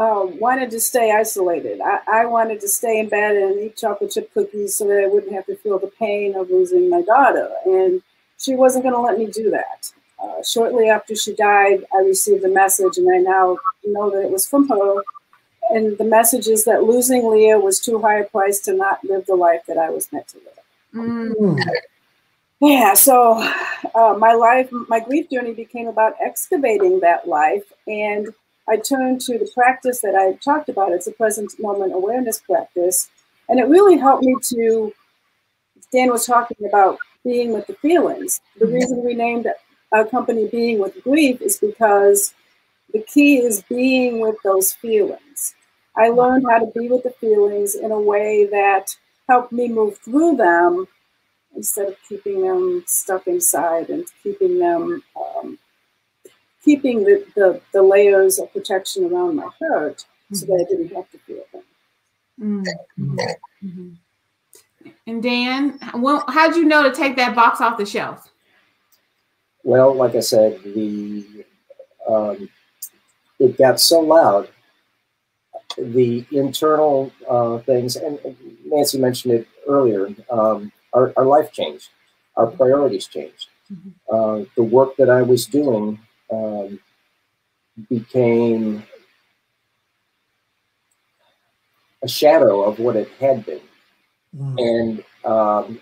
uh, 0.00 0.24
wanted 0.24 0.70
to 0.70 0.80
stay 0.80 1.12
isolated. 1.12 1.78
I, 1.82 2.22
I 2.22 2.24
wanted 2.24 2.60
to 2.62 2.68
stay 2.68 2.98
in 3.00 3.10
bed 3.10 3.36
and 3.36 3.60
eat 3.60 3.76
chocolate 3.76 4.12
chip 4.12 4.32
cookies 4.32 4.74
so 4.74 4.86
that 4.86 5.04
I 5.04 5.06
wouldn't 5.06 5.34
have 5.34 5.44
to 5.46 5.56
feel 5.56 5.78
the 5.78 5.92
pain 5.98 6.34
of 6.34 6.48
losing 6.48 6.88
my 6.88 7.02
daughter. 7.02 7.50
And 7.66 8.02
she 8.38 8.54
wasn't 8.54 8.84
going 8.84 8.94
to 8.94 9.00
let 9.00 9.18
me 9.18 9.26
do 9.26 9.50
that. 9.50 9.92
Uh, 10.22 10.42
shortly 10.42 10.88
after 10.88 11.14
she 11.14 11.34
died, 11.34 11.84
I 11.94 11.98
received 11.98 12.42
a 12.44 12.48
message, 12.48 12.96
and 12.96 13.14
I 13.14 13.18
now 13.18 13.58
know 13.84 14.10
that 14.10 14.22
it 14.22 14.30
was 14.30 14.46
from 14.46 14.68
her. 14.68 15.02
And 15.68 15.98
the 15.98 16.04
message 16.04 16.46
is 16.46 16.64
that 16.64 16.82
losing 16.82 17.30
Leah 17.30 17.58
was 17.58 17.78
too 17.78 18.00
high 18.00 18.20
a 18.20 18.24
price 18.24 18.58
to 18.60 18.72
not 18.72 19.04
live 19.04 19.26
the 19.26 19.34
life 19.34 19.60
that 19.68 19.76
I 19.76 19.90
was 19.90 20.10
meant 20.12 20.28
to 20.28 20.38
live. 20.38 21.04
Mm. 21.04 21.62
Yeah, 22.60 22.94
so 22.94 23.38
uh, 23.94 24.16
my 24.18 24.32
life, 24.32 24.70
my 24.88 25.00
grief 25.00 25.30
journey 25.30 25.52
became 25.52 25.88
about 25.88 26.14
excavating 26.22 27.00
that 27.00 27.28
life. 27.28 27.64
And 27.86 28.28
I 28.70 28.76
turned 28.76 29.20
to 29.22 29.36
the 29.36 29.50
practice 29.52 30.00
that 30.00 30.14
I 30.14 30.34
talked 30.44 30.68
about. 30.68 30.92
It's 30.92 31.08
a 31.08 31.12
present 31.12 31.52
moment 31.58 31.92
awareness 31.92 32.40
practice. 32.40 33.10
And 33.48 33.58
it 33.58 33.64
really 33.64 33.98
helped 33.98 34.22
me 34.22 34.36
to, 34.50 34.92
Dan 35.92 36.10
was 36.10 36.24
talking 36.24 36.64
about 36.68 36.98
being 37.24 37.52
with 37.52 37.66
the 37.66 37.74
feelings. 37.74 38.40
The 38.58 38.66
mm-hmm. 38.66 38.74
reason 38.74 39.04
we 39.04 39.14
named 39.14 39.48
our 39.92 40.04
company 40.04 40.46
Being 40.46 40.78
with 40.78 41.02
Grief 41.02 41.42
is 41.42 41.58
because 41.58 42.32
the 42.92 43.02
key 43.02 43.38
is 43.38 43.62
being 43.64 44.20
with 44.20 44.36
those 44.44 44.72
feelings. 44.72 45.54
I 45.96 46.08
learned 46.08 46.46
how 46.48 46.60
to 46.60 46.66
be 46.78 46.88
with 46.88 47.02
the 47.02 47.10
feelings 47.10 47.74
in 47.74 47.90
a 47.90 48.00
way 48.00 48.46
that 48.46 48.94
helped 49.28 49.50
me 49.52 49.68
move 49.68 49.98
through 49.98 50.36
them 50.36 50.86
instead 51.56 51.88
of 51.88 51.96
keeping 52.08 52.42
them 52.42 52.84
stuck 52.86 53.26
inside 53.26 53.90
and 53.90 54.06
keeping 54.22 54.60
them 54.60 55.02
um, 55.16 55.58
keeping 56.64 57.04
the, 57.04 57.24
the, 57.34 57.60
the, 57.72 57.82
layers 57.82 58.38
of 58.38 58.52
protection 58.52 59.04
around 59.04 59.36
my 59.36 59.48
heart 59.60 59.98
mm-hmm. 59.98 60.34
so 60.34 60.46
that 60.46 60.66
I 60.66 60.70
didn't 60.70 60.94
have 60.94 61.10
to 61.10 61.18
feel 61.18 61.44
them. 61.52 61.62
Mm-hmm. 62.40 63.66
Mm-hmm. 63.66 64.90
And 65.06 65.22
Dan, 65.22 65.78
well, 65.96 66.24
how'd 66.28 66.56
you 66.56 66.64
know 66.64 66.82
to 66.82 66.94
take 66.94 67.16
that 67.16 67.34
box 67.34 67.60
off 67.60 67.76
the 67.76 67.86
shelf? 67.86 68.30
Well, 69.62 69.94
like 69.94 70.14
I 70.14 70.20
said, 70.20 70.60
the 70.62 71.44
um, 72.08 72.48
it 73.38 73.58
got 73.58 73.80
so 73.80 74.00
loud. 74.00 74.48
The 75.76 76.26
internal 76.32 77.12
uh, 77.28 77.58
things, 77.58 77.96
and 77.96 78.18
Nancy 78.64 78.98
mentioned 78.98 79.34
it 79.34 79.48
earlier. 79.68 80.08
Um, 80.30 80.72
our, 80.92 81.12
our 81.16 81.24
life 81.24 81.52
changed, 81.52 81.90
our 82.36 82.48
priorities 82.48 83.06
changed. 83.06 83.48
Mm-hmm. 83.72 83.90
Uh, 84.12 84.44
the 84.56 84.64
work 84.64 84.96
that 84.96 85.08
I 85.08 85.22
was 85.22 85.46
doing 85.46 85.98
um, 86.32 86.80
became 87.88 88.82
a 92.02 92.08
shadow 92.08 92.62
of 92.62 92.78
what 92.78 92.96
it 92.96 93.08
had 93.18 93.44
been. 93.44 93.60
Mm. 94.36 94.56
And 94.58 95.04
um, 95.24 95.80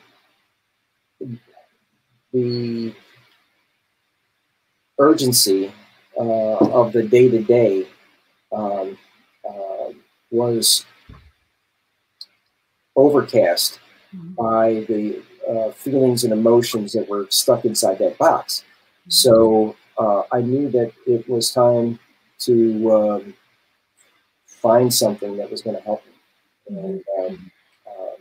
the 2.32 2.94
urgency 4.98 5.72
uh, 6.16 6.56
of 6.56 6.92
the 6.92 7.02
day 7.02 7.28
to 7.28 7.42
day 7.42 7.86
was 10.30 10.84
overcast 12.96 13.80
mm-hmm. 14.14 14.34
by 14.34 14.84
the 14.88 15.22
uh, 15.48 15.70
feelings 15.70 16.24
and 16.24 16.32
emotions 16.32 16.92
that 16.92 17.08
were 17.08 17.26
stuck 17.30 17.64
inside 17.64 17.98
that 17.98 18.18
box. 18.18 18.60
Mm-hmm. 18.60 19.10
So 19.10 19.76
uh, 19.98 20.22
I 20.32 20.40
knew 20.40 20.70
that 20.70 20.92
it 21.06 21.28
was 21.28 21.52
time 21.52 21.98
to 22.40 22.92
um, 22.92 23.34
find 24.46 24.92
something 24.92 25.36
that 25.36 25.50
was 25.50 25.62
going 25.62 25.76
to 25.76 25.82
help 25.82 26.02
me. 26.06 26.76
And, 26.76 27.04
um, 27.18 27.50
um, 27.86 28.16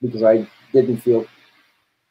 because 0.00 0.22
I 0.22 0.46
didn't 0.72 0.98
feel 0.98 1.26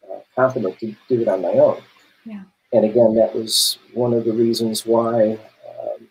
uh, 0.03 0.19
confident 0.35 0.79
to 0.79 0.95
do 1.07 1.21
it 1.21 1.27
on 1.27 1.41
my 1.41 1.50
own. 1.50 1.81
Yeah. 2.25 2.43
And 2.73 2.85
again, 2.85 3.15
that 3.15 3.35
was 3.35 3.77
one 3.93 4.13
of 4.13 4.25
the 4.25 4.33
reasons 4.33 4.85
why 4.85 5.33
um, 5.33 6.07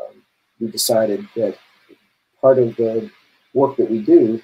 um, 0.00 0.22
we 0.58 0.68
decided 0.68 1.26
that 1.36 1.58
part 2.40 2.58
of 2.58 2.74
the 2.76 3.10
work 3.52 3.76
that 3.76 3.90
we 3.90 4.00
do 4.00 4.40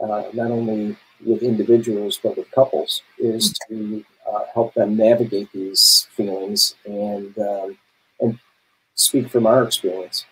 uh, 0.00 0.24
not 0.32 0.50
only 0.50 0.96
with 1.24 1.42
individuals 1.42 2.18
but 2.22 2.36
with 2.36 2.50
couples, 2.50 3.02
is 3.18 3.54
to 3.68 4.04
uh, 4.30 4.44
help 4.52 4.74
them 4.74 4.96
navigate 4.96 5.50
these 5.52 6.08
feelings 6.12 6.74
and 6.84 7.36
um, 7.38 7.78
and 8.20 8.38
speak 8.94 9.28
from 9.28 9.46
our 9.46 9.62
experience. 9.62 10.24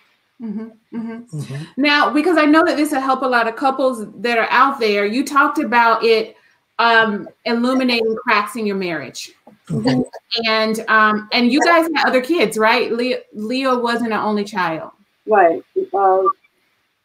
Mm-hmm, 0.42 0.96
mm-hmm. 0.96 1.38
Mm-hmm. 1.38 1.64
Now, 1.76 2.10
because 2.10 2.36
I 2.36 2.44
know 2.44 2.64
that 2.64 2.76
this 2.76 2.90
will 2.92 3.00
help 3.00 3.22
a 3.22 3.26
lot 3.26 3.46
of 3.46 3.56
couples 3.56 4.06
that 4.20 4.36
are 4.36 4.48
out 4.50 4.80
there, 4.80 5.06
you 5.06 5.24
talked 5.24 5.58
about 5.58 6.02
it 6.02 6.36
um, 6.78 7.28
illuminating 7.44 8.16
cracks 8.16 8.56
in 8.56 8.66
your 8.66 8.76
marriage, 8.76 9.32
mm-hmm. 9.68 10.02
and 10.46 10.84
um, 10.88 11.28
and 11.32 11.52
you 11.52 11.60
guys 11.60 11.88
had 11.94 12.08
other 12.08 12.20
kids, 12.20 12.58
right? 12.58 12.92
Leah, 12.92 13.20
Leah 13.32 13.76
wasn't 13.76 14.12
an 14.12 14.18
only 14.18 14.44
child, 14.44 14.90
right? 15.26 15.62
Uh, 15.92 16.22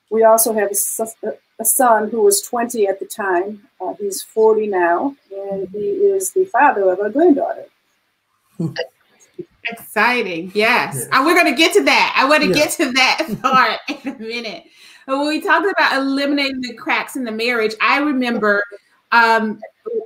we 0.09 0.23
also 0.23 0.53
have 0.53 0.71
a, 0.71 1.33
a 1.59 1.65
son 1.65 2.09
who 2.09 2.21
was 2.21 2.41
20 2.41 2.87
at 2.87 2.99
the 2.99 3.05
time. 3.05 3.67
Uh, 3.81 3.93
he's 3.99 4.21
40 4.21 4.67
now, 4.67 5.15
and 5.31 5.67
he 5.69 5.79
is 5.79 6.31
the 6.31 6.45
father 6.45 6.89
of 6.89 6.99
a 6.99 7.09
granddaughter. 7.09 7.65
Exciting, 9.69 10.51
yes. 10.53 10.95
yes. 10.95 11.07
And 11.11 11.25
we're 11.25 11.35
going 11.35 11.53
to 11.53 11.57
get 11.57 11.73
to 11.73 11.83
that. 11.83 12.13
I 12.17 12.27
want 12.27 12.43
to 12.43 12.53
get 12.53 12.71
to 12.71 12.91
that 12.93 13.27
part 13.41 13.79
in 13.87 14.15
a 14.15 14.17
minute. 14.17 14.63
But 15.05 15.17
when 15.19 15.27
we 15.27 15.41
talked 15.41 15.65
about 15.65 15.97
eliminating 15.97 16.61
the 16.61 16.73
cracks 16.73 17.15
in 17.15 17.23
the 17.23 17.31
marriage, 17.31 17.73
I 17.81 17.99
remember 17.99 18.63
um, 19.11 19.59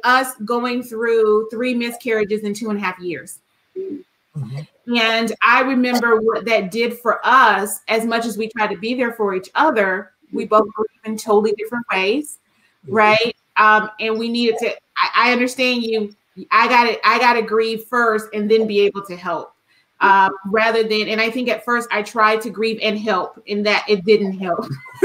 us 0.04 0.36
going 0.46 0.84
through 0.84 1.50
three 1.50 1.74
miscarriages 1.74 2.42
in 2.42 2.54
two 2.54 2.70
and 2.70 2.80
a 2.80 2.82
half 2.82 3.00
years. 3.00 3.40
Mm-hmm. 3.78 4.96
And 4.96 5.34
I 5.46 5.62
remember 5.62 6.20
what 6.20 6.46
that 6.46 6.72
did 6.72 6.98
for 7.00 7.26
us, 7.26 7.80
as 7.88 8.06
much 8.06 8.26
as 8.26 8.38
we 8.38 8.50
tried 8.50 8.68
to 8.68 8.78
be 8.78 8.94
there 8.96 9.14
for 9.14 9.36
each 9.36 9.50
other, 9.56 10.12
we 10.34 10.46
both 10.46 10.68
grew 10.74 10.86
in 11.06 11.18
totally 11.18 11.54
different 11.54 11.86
ways, 11.92 12.40
mm-hmm. 12.86 12.96
right? 12.96 13.36
Um, 13.58 13.90
and 14.00 14.18
we 14.18 14.30
needed 14.30 14.58
to, 14.60 14.70
I, 14.98 15.30
I 15.30 15.32
understand 15.32 15.84
you, 15.84 16.16
I 16.52 16.68
gotta, 16.68 16.98
I 17.08 17.20
gotta 17.20 17.42
grieve 17.42 17.86
first 17.86 18.28
and 18.34 18.50
then 18.50 18.68
be 18.68 18.82
able 18.82 19.04
to 19.06 19.16
help. 19.16 19.54
Um, 20.02 20.32
rather 20.48 20.84
than, 20.84 21.08
and 21.08 21.22
I 21.22 21.30
think 21.30 21.48
at 21.48 21.64
first 21.64 21.88
I 21.92 22.02
tried 22.02 22.42
to 22.42 22.50
grieve 22.50 22.80
and 22.82 23.00
help, 23.00 23.42
and 23.48 23.66
that 23.66 23.86
it 23.88 24.04
didn't 24.04 24.38
help. 24.38 24.68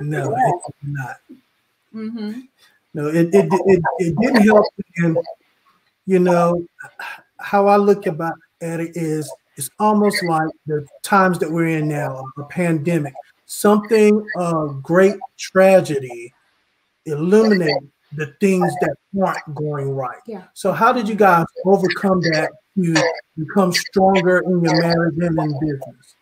no, 0.00 0.32
it 0.32 0.62
did 0.66 0.92
not. 0.92 1.16
Mm-hmm. 1.92 2.40
No, 2.94 3.08
it, 3.08 3.34
it, 3.34 3.48
it, 3.50 3.82
it 3.98 4.16
didn't 4.20 4.42
help. 4.42 4.64
And, 4.98 5.18
you 6.06 6.20
know, 6.20 6.64
how 7.38 7.66
I 7.66 7.76
look 7.76 8.06
about 8.06 8.34
at 8.60 8.80
it 8.80 8.96
is 8.96 9.30
it's 9.56 9.70
almost 9.78 10.22
like 10.24 10.48
the 10.66 10.86
times 11.02 11.38
that 11.40 11.50
we're 11.50 11.78
in 11.78 11.88
now, 11.88 12.24
the 12.36 12.44
pandemic. 12.44 13.14
Something 13.46 14.26
of 14.36 14.82
great 14.82 15.16
tragedy 15.38 16.32
illuminate 17.06 17.82
the 18.12 18.26
things 18.40 18.72
that 18.80 18.96
aren't 19.20 19.54
going 19.54 19.90
right. 19.90 20.20
Yeah. 20.26 20.44
So 20.54 20.72
how 20.72 20.92
did 20.92 21.08
you 21.08 21.14
guys 21.14 21.46
overcome 21.64 22.20
that 22.32 22.50
to 22.76 22.94
become 23.38 23.72
stronger 23.72 24.38
in 24.40 24.62
your 24.62 24.80
marriage 24.80 25.14
and 25.18 25.38
in 25.38 25.60
business? 25.60 26.14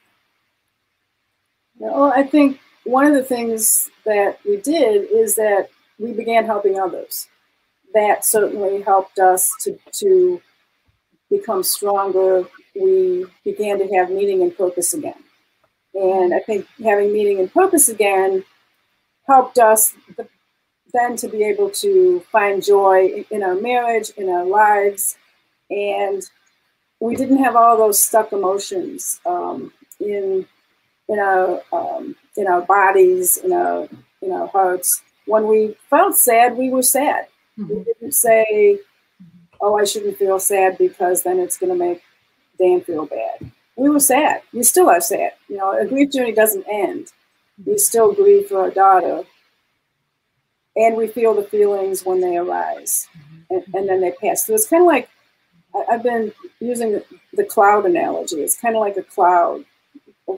Well, 1.78 2.12
I 2.14 2.22
think 2.22 2.60
one 2.84 3.06
of 3.06 3.14
the 3.14 3.22
things 3.22 3.90
that 4.04 4.38
we 4.44 4.58
did 4.58 5.10
is 5.10 5.34
that 5.36 5.68
we 5.98 6.12
began 6.12 6.44
helping 6.44 6.78
others. 6.78 7.28
That 7.94 8.24
certainly 8.24 8.82
helped 8.82 9.18
us 9.18 9.50
to, 9.60 9.78
to 9.92 10.42
become 11.30 11.62
stronger. 11.62 12.44
We 12.74 13.26
began 13.44 13.78
to 13.78 13.88
have 13.94 14.10
meaning 14.10 14.42
and 14.42 14.56
purpose 14.56 14.94
again. 14.94 15.14
And 15.94 16.34
I 16.34 16.40
think 16.40 16.66
having 16.82 17.12
meaning 17.12 17.38
and 17.38 17.52
purpose 17.52 17.88
again 17.88 18.44
helped 19.26 19.58
us 19.58 19.94
then 20.92 21.16
to 21.16 21.28
be 21.28 21.44
able 21.44 21.70
to 21.70 22.20
find 22.32 22.64
joy 22.64 23.24
in 23.30 23.42
our 23.42 23.54
marriage, 23.54 24.10
in 24.16 24.28
our 24.28 24.44
lives. 24.44 25.16
And 25.70 26.22
we 27.00 27.16
didn't 27.16 27.42
have 27.42 27.56
all 27.56 27.76
those 27.76 28.02
stuck 28.02 28.32
emotions 28.32 29.20
um, 29.26 29.72
in 30.00 30.46
in 31.08 31.18
our 31.18 31.62
um, 31.72 32.16
in 32.36 32.46
our 32.46 32.62
bodies, 32.62 33.36
in 33.36 33.52
our 33.52 33.88
in 34.22 34.32
our 34.32 34.46
hearts. 34.48 35.02
When 35.26 35.46
we 35.46 35.76
felt 35.90 36.16
sad, 36.16 36.56
we 36.56 36.70
were 36.70 36.82
sad. 36.82 37.26
Mm-hmm. 37.58 37.74
We 37.74 37.84
didn't 37.84 38.14
say, 38.14 38.78
"Oh, 39.60 39.76
I 39.76 39.84
shouldn't 39.84 40.18
feel 40.18 40.38
sad 40.38 40.78
because 40.78 41.22
then 41.22 41.38
it's 41.38 41.58
going 41.58 41.72
to 41.72 41.78
make 41.78 42.02
Dan 42.58 42.80
feel 42.80 43.06
bad." 43.06 43.50
We 43.76 43.90
were 43.90 44.00
sad. 44.00 44.42
We 44.52 44.62
still 44.62 44.88
are 44.88 45.00
sad. 45.00 45.32
You 45.48 45.56
know, 45.56 45.78
a 45.78 45.86
grief 45.86 46.12
journey 46.12 46.32
doesn't 46.32 46.66
end. 46.70 47.12
We 47.64 47.78
still 47.78 48.12
grieve 48.12 48.48
for 48.48 48.60
our 48.60 48.70
daughter, 48.70 49.24
and 50.76 50.96
we 50.96 51.06
feel 51.06 51.34
the 51.34 51.42
feelings 51.42 52.04
when 52.04 52.20
they 52.20 52.36
arise, 52.36 53.08
and, 53.50 53.62
and 53.74 53.88
then 53.88 54.00
they 54.00 54.12
pass. 54.12 54.46
So 54.46 54.54
it's 54.54 54.68
kind 54.68 54.82
of 54.82 54.88
like 54.88 55.08
I've 55.90 56.02
been 56.02 56.32
using 56.60 57.00
the, 57.32 57.44
cloud 57.44 57.86
analogy. 57.86 58.36
It's 58.36 58.56
kind 58.56 58.76
of 58.76 58.80
like 58.80 58.96
a 58.96 59.02
cloud. 59.02 59.64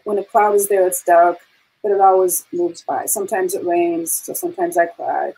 When 0.04 0.18
a 0.18 0.24
cloud 0.24 0.54
is 0.54 0.68
there, 0.68 0.86
it's 0.86 1.02
dark, 1.02 1.38
but 1.82 1.92
it 1.92 2.00
always 2.00 2.44
moves 2.52 2.82
by. 2.82 3.06
Sometimes 3.06 3.54
it 3.54 3.64
rains, 3.64 4.12
so 4.12 4.32
sometimes 4.32 4.76
I 4.76 4.86
cry, 4.86 5.32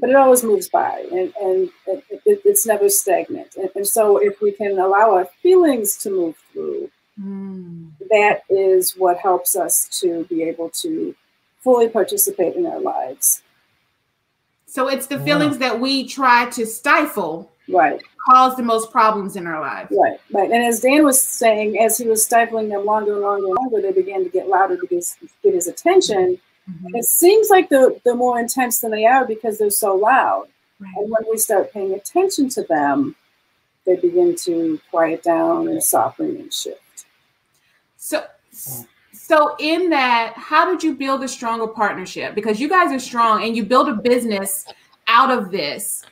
but 0.00 0.10
it 0.10 0.16
always 0.16 0.44
moves 0.44 0.68
by, 0.68 1.06
and, 1.10 1.32
and 1.40 1.70
it, 1.86 2.04
it, 2.24 2.42
it's 2.44 2.66
never 2.66 2.88
stagnant. 2.88 3.56
And, 3.56 3.70
and, 3.74 3.86
so, 3.86 4.18
if 4.18 4.40
we 4.40 4.52
can 4.52 4.78
allow 4.78 5.14
our 5.14 5.26
feelings 5.42 5.96
to 5.98 6.10
move 6.10 6.36
through, 6.52 6.90
mm. 7.20 7.90
that 8.10 8.42
is 8.48 8.96
what 8.96 9.18
helps 9.18 9.56
us 9.56 9.88
to 10.00 10.24
be 10.24 10.42
able 10.42 10.70
to 10.70 11.14
fully 11.60 11.88
participate 11.88 12.56
in 12.56 12.66
our 12.66 12.80
lives. 12.80 13.42
So 14.66 14.88
it's 14.88 15.06
the 15.06 15.18
feelings 15.20 15.58
that 15.58 15.80
we 15.80 16.06
try 16.06 16.50
to 16.50 16.66
stifle 16.66 17.50
right 17.68 18.02
cause 18.26 18.56
the 18.56 18.62
most 18.62 18.90
problems 18.90 19.36
in 19.36 19.46
our 19.46 19.60
lives 19.60 19.92
right 19.96 20.18
right 20.32 20.50
and 20.50 20.64
as 20.64 20.80
dan 20.80 21.04
was 21.04 21.20
saying 21.20 21.78
as 21.78 21.98
he 21.98 22.06
was 22.06 22.24
stifling 22.24 22.68
them 22.68 22.84
longer 22.84 23.12
and 23.12 23.22
longer 23.22 23.46
and 23.46 23.54
longer 23.54 23.82
they 23.82 23.92
began 23.92 24.24
to 24.24 24.30
get 24.30 24.48
louder 24.48 24.76
to 24.76 24.86
get, 24.86 25.04
get 25.42 25.54
his 25.54 25.66
attention 25.66 26.38
mm-hmm. 26.70 26.96
it 26.96 27.04
seems 27.04 27.50
like 27.50 27.68
they're, 27.68 27.90
they're 28.04 28.14
more 28.14 28.40
intense 28.40 28.80
than 28.80 28.90
they 28.90 29.04
are 29.04 29.26
because 29.26 29.58
they're 29.58 29.70
so 29.70 29.94
loud 29.94 30.46
right. 30.80 30.92
and 30.96 31.10
when 31.10 31.22
we 31.30 31.36
start 31.36 31.72
paying 31.72 31.92
attention 31.92 32.48
to 32.48 32.62
them 32.64 33.14
they 33.84 33.96
begin 33.96 34.34
to 34.34 34.80
quiet 34.90 35.22
down 35.22 35.68
and 35.68 35.82
soften 35.82 36.36
and 36.36 36.52
shift 36.52 36.80
so 38.08 38.24
so 39.12 39.56
in 39.58 39.90
that 39.90 40.32
how 40.36 40.70
did 40.70 40.82
you 40.82 40.94
build 40.94 41.22
a 41.22 41.28
stronger 41.28 41.66
partnership 41.66 42.34
because 42.34 42.60
you 42.60 42.68
guys 42.68 42.92
are 42.92 42.98
strong 42.98 43.44
and 43.44 43.56
you 43.56 43.64
build 43.64 43.88
a 43.88 43.94
business 43.94 44.64
out 45.06 45.30
of 45.30 45.50
this 45.50 46.04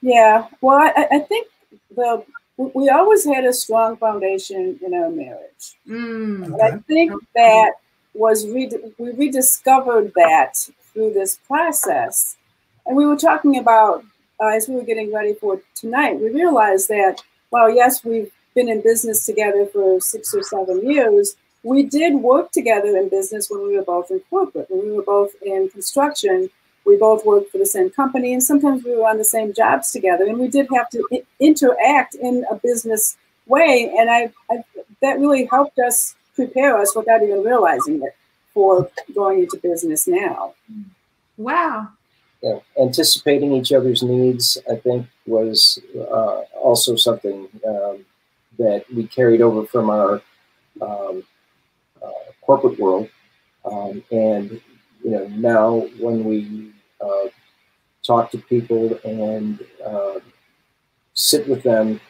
yeah, 0.00 0.46
well, 0.60 0.78
I, 0.78 1.06
I 1.10 1.18
think 1.20 1.48
the 1.94 2.24
we 2.56 2.88
always 2.88 3.24
had 3.24 3.44
a 3.44 3.52
strong 3.52 3.96
foundation 3.96 4.78
in 4.84 4.94
our 4.94 5.10
marriage. 5.10 5.78
Mm, 5.88 6.54
okay. 6.54 6.62
I 6.62 6.78
think 6.88 7.12
that 7.34 7.72
was 8.14 8.44
we 8.44 8.70
rediscovered 8.98 10.12
that 10.16 10.68
through 10.92 11.12
this 11.12 11.38
process, 11.46 12.36
and 12.86 12.96
we 12.96 13.06
were 13.06 13.16
talking 13.16 13.58
about 13.58 14.04
uh, 14.40 14.48
as 14.48 14.68
we 14.68 14.76
were 14.76 14.82
getting 14.82 15.12
ready 15.12 15.34
for 15.34 15.60
tonight. 15.74 16.18
We 16.20 16.30
realized 16.30 16.88
that 16.88 17.22
well, 17.50 17.70
yes, 17.70 18.04
we've 18.04 18.32
been 18.58 18.68
in 18.68 18.82
business 18.82 19.24
together 19.24 19.66
for 19.66 20.00
six 20.00 20.34
or 20.34 20.42
seven 20.42 20.76
years. 20.90 21.36
We 21.62 21.82
did 21.82 22.14
work 22.14 22.52
together 22.52 22.96
in 22.96 23.08
business 23.08 23.48
when 23.50 23.62
we 23.66 23.76
were 23.76 23.84
both 23.84 24.10
in 24.10 24.20
corporate, 24.30 24.70
when 24.70 24.82
we 24.86 24.92
were 24.92 25.08
both 25.16 25.32
in 25.42 25.68
construction 25.68 26.50
we 26.88 26.96
both 26.96 27.24
worked 27.24 27.52
for 27.52 27.58
the 27.58 27.66
same 27.66 27.90
company 27.90 28.32
and 28.32 28.42
sometimes 28.42 28.82
we 28.82 28.96
were 28.96 29.06
on 29.06 29.18
the 29.18 29.24
same 29.24 29.52
jobs 29.52 29.92
together 29.92 30.24
and 30.24 30.38
we 30.38 30.48
did 30.48 30.66
have 30.74 30.88
to 30.88 31.06
I- 31.12 31.22
interact 31.38 32.14
in 32.14 32.44
a 32.50 32.56
business 32.56 33.16
way 33.46 33.92
and 33.96 34.10
I, 34.10 34.32
I, 34.50 34.64
that 35.02 35.18
really 35.18 35.44
helped 35.44 35.78
us 35.78 36.16
prepare 36.34 36.78
us 36.78 36.96
without 36.96 37.22
even 37.22 37.42
realizing 37.42 38.02
it 38.02 38.16
for 38.54 38.90
going 39.14 39.40
into 39.40 39.58
business 39.58 40.08
now 40.08 40.54
wow 41.36 41.88
yeah 42.42 42.58
anticipating 42.80 43.52
each 43.52 43.72
other's 43.72 44.02
needs 44.02 44.56
i 44.70 44.76
think 44.76 45.06
was 45.26 45.80
uh, 45.96 46.40
also 46.68 46.96
something 46.96 47.48
um, 47.66 48.04
that 48.58 48.84
we 48.94 49.06
carried 49.06 49.40
over 49.40 49.66
from 49.66 49.90
our 49.90 50.22
um, 50.82 51.22
uh, 52.02 52.32
corporate 52.42 52.78
world 52.78 53.08
um, 53.64 54.02
and 54.10 54.60
you 55.04 55.10
know 55.10 55.26
now 55.28 55.86
when 55.98 56.24
we 56.24 56.72
uh, 57.00 57.28
talk 58.08 58.30
to 58.30 58.38
people 58.38 58.98
and 59.04 59.60
uh, 59.84 60.18
sit 61.18 61.46
with 61.48 61.62
them. 61.62 62.00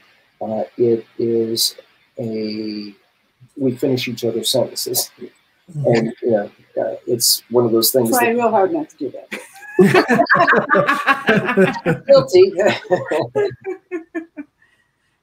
Uh, 0.40 0.62
it 0.76 1.04
is 1.18 1.74
a 2.18 2.94
we 3.56 3.72
finish 3.72 4.06
each 4.06 4.24
other's 4.24 4.50
sentences, 4.50 5.10
mm-hmm. 5.20 5.84
and 5.86 6.14
you 6.22 6.30
know, 6.30 6.48
uh, 6.80 6.94
it's 7.06 7.42
one 7.50 7.64
of 7.64 7.72
those 7.72 7.90
things. 7.90 8.10
Trying 8.10 8.36
real 8.36 8.50
hard 8.50 8.72
not 8.72 8.88
to 8.90 8.96
do 8.96 9.10
that. 9.10 9.28
Guilty. 12.06 12.52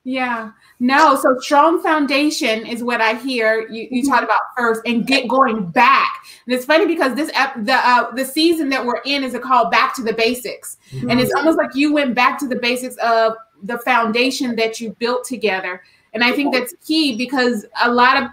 yeah. 0.06 0.52
No, 0.80 1.16
so 1.16 1.36
strong 1.40 1.82
foundation 1.82 2.64
is 2.66 2.84
what 2.84 3.02
I 3.02 3.16
hear 3.16 3.68
you, 3.70 3.88
you 3.90 4.08
talk 4.08 4.24
about 4.24 4.40
first, 4.56 4.82
and 4.86 5.06
get 5.06 5.28
going 5.28 5.66
back. 5.72 6.24
And 6.46 6.54
it's 6.54 6.64
funny 6.64 6.86
because 6.86 7.16
this 7.16 7.32
the 7.32 7.74
uh, 7.74 8.12
the 8.12 8.24
season 8.24 8.70
that 8.70 8.86
we're 8.86 9.02
in 9.04 9.24
is 9.24 9.34
a 9.34 9.40
call 9.40 9.72
back 9.72 9.96
to 9.96 10.04
the 10.04 10.14
basics, 10.14 10.78
mm-hmm. 10.92 11.10
and 11.10 11.20
it's 11.20 11.34
almost 11.34 11.58
like 11.58 11.74
you 11.74 11.92
went 11.92 12.14
back 12.14 12.38
to 12.40 12.48
the 12.48 12.56
basics 12.56 12.96
of 12.98 13.34
the 13.64 13.80
foundation 13.80 14.56
that 14.58 14.80
you 14.80 14.96
built 15.00 15.24
together. 15.24 15.82
And 16.14 16.24
I 16.24 16.32
think 16.34 16.54
that's 16.54 16.76
key 16.86 17.18
because 17.18 17.66
a 17.84 17.92
lot 17.92 18.22
of 18.22 18.30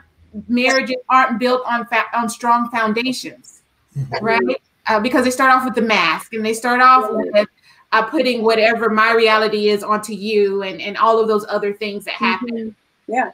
marriages 0.49 0.97
aren't 1.09 1.41
built 1.41 1.63
on 1.67 1.87
fa- 1.87 2.05
on 2.13 2.29
strong 2.29 2.71
foundations, 2.71 3.63
mm-hmm. 3.97 4.23
right? 4.23 4.63
Uh, 4.89 5.01
because 5.01 5.25
they 5.25 5.31
start 5.31 5.51
off 5.53 5.65
with 5.65 5.75
the 5.75 5.81
mask 5.81 6.35
and 6.35 6.45
they 6.45 6.53
start 6.53 6.83
off 6.83 7.09
with 7.13 7.49
uh, 7.93 8.03
putting 8.03 8.43
whatever 8.43 8.89
my 8.89 9.13
reality 9.13 9.69
is 9.69 9.83
onto 9.83 10.13
you 10.13 10.63
and, 10.63 10.81
and 10.81 10.97
all 10.97 11.21
of 11.21 11.29
those 11.29 11.47
other 11.49 11.73
things 11.73 12.05
that 12.05 12.15
happen. 12.15 12.49
Mm-hmm. 12.51 13.13
Yeah. 13.13 13.31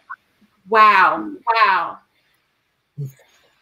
Wow. 0.69 1.33
Wow. 1.47 1.99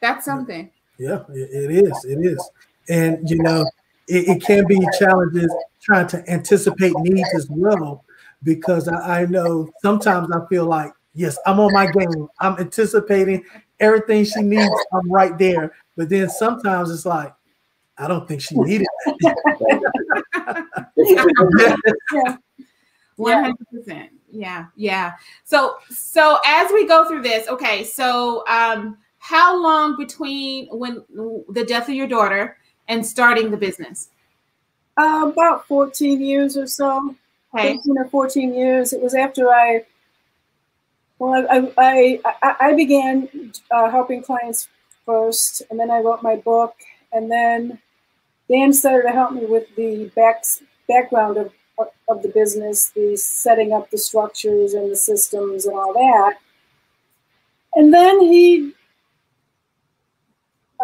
That's 0.01 0.25
something. 0.25 0.71
Yeah, 0.99 1.23
it 1.29 1.71
is. 1.71 2.05
It 2.05 2.19
is. 2.25 2.51
and 2.89 3.29
you 3.29 3.43
know 3.43 3.65
it, 4.09 4.29
it 4.29 4.43
can 4.43 4.67
be 4.67 4.79
challenges 4.99 5.53
trying 5.81 6.07
to 6.09 6.29
anticipate 6.31 6.93
needs 6.99 7.29
as 7.35 7.49
well 7.51 8.05
because 8.43 8.89
I, 8.89 9.23
I 9.23 9.27
know 9.27 9.69
sometimes 9.83 10.29
I 10.33 10.47
feel 10.49 10.67
like 10.67 10.93
yes 11.15 11.39
I'm 11.47 11.61
on 11.61 11.73
my 11.73 11.91
game 11.91 12.29
I'm 12.41 12.59
anticipating 12.59 13.45
everything 13.81 14.25
she 14.25 14.43
needs 14.43 14.71
I'm 14.93 15.11
right 15.11 15.37
there 15.37 15.75
but 15.97 16.09
then 16.09 16.29
sometimes 16.29 16.91
it's 16.91 17.07
like 17.07 17.35
I 17.99 18.09
don't 18.09 18.27
think 18.29 18.41
she 18.41 18.55
needed 18.59 18.87
that. 19.21 20.67
One 23.17 23.45
hundred 23.45 23.67
percent. 23.73 24.11
Yeah, 24.31 24.67
yeah. 24.77 25.13
So, 25.45 25.77
so 25.89 26.39
as 26.45 26.71
we 26.73 26.87
go 26.87 27.09
through 27.09 27.23
this, 27.23 27.49
okay. 27.49 27.83
So, 27.85 28.47
um, 28.47 28.99
how 29.19 29.61
long 29.61 29.97
between 29.97 30.67
when 30.69 31.03
the 31.09 31.65
death 31.67 31.89
of 31.89 31.95
your 31.95 32.07
daughter 32.07 32.59
and 32.89 33.05
starting 33.05 33.51
the 33.51 33.57
business? 33.57 34.11
Uh, 34.99 35.31
about 35.33 35.67
fourteen 35.67 36.21
years 36.21 36.59
or 36.59 36.67
so. 36.67 37.17
Okay. 37.55 37.75
15 37.75 37.99
or 37.99 38.05
14 38.07 38.55
years. 38.55 38.93
It 38.93 39.01
was 39.01 39.15
after 39.15 39.49
I, 39.49 39.85
well, 41.19 41.47
I, 41.51 41.73
I, 41.79 42.21
I, 42.43 42.57
I 42.61 42.75
began 42.75 43.53
uh, 43.71 43.91
helping 43.91 44.23
clients 44.23 44.69
first, 45.07 45.63
and 45.71 45.81
then 45.81 45.91
I 45.91 46.01
wrote 46.01 46.23
my 46.23 46.37
book, 46.37 46.75
and 47.13 47.31
then 47.31 47.79
Dan 48.51 48.73
started 48.73 49.09
to 49.09 49.13
help 49.13 49.33
me 49.33 49.45
with 49.45 49.65
the 49.77 50.11
back, 50.15 50.45
background 50.89 51.37
of, 51.37 51.53
of 52.09 52.23
the 52.23 52.29
business, 52.29 52.91
the 52.91 53.17
setting 53.17 53.73
up 53.73 53.91
the 53.91 53.99
structures 53.99 54.75
and 54.75 54.91
the 54.91 54.97
systems 54.97 55.67
and 55.67 55.77
all 55.77 55.93
that. 55.93 56.37
And 57.75 57.93
then 57.93 58.21
he, 58.21 58.73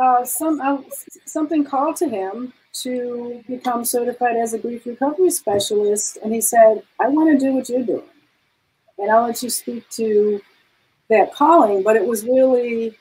uh, 0.00 0.24
some, 0.24 0.60
uh, 0.60 0.78
something 1.24 1.64
called 1.64 1.96
to 1.96 2.08
him 2.08 2.52
to 2.72 3.42
become 3.46 3.84
certified 3.84 4.36
as 4.36 4.54
a 4.54 4.58
grief 4.58 4.86
recovery 4.86 5.30
specialist. 5.30 6.18
And 6.22 6.34
he 6.34 6.40
said, 6.40 6.82
I 7.00 7.08
want 7.08 7.38
to 7.38 7.44
do 7.44 7.54
what 7.54 7.68
you're 7.68 7.84
doing. 7.84 8.02
And 8.98 9.10
I'll 9.10 9.26
let 9.26 9.42
you 9.42 9.50
speak 9.50 9.88
to 9.90 10.40
that 11.08 11.32
calling. 11.32 11.82
But 11.82 11.96
it 11.96 12.04
was 12.04 12.24
really, 12.24 12.96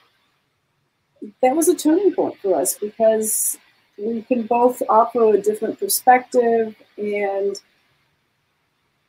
that 1.42 1.56
was 1.56 1.68
a 1.68 1.76
turning 1.76 2.14
point 2.14 2.38
for 2.38 2.60
us 2.60 2.78
because 2.78 3.58
we 4.02 4.22
can 4.24 4.44
both 4.44 4.82
offer 4.90 5.34
a 5.34 5.42
different 5.42 5.80
perspective 5.80 6.76
and 6.98 7.62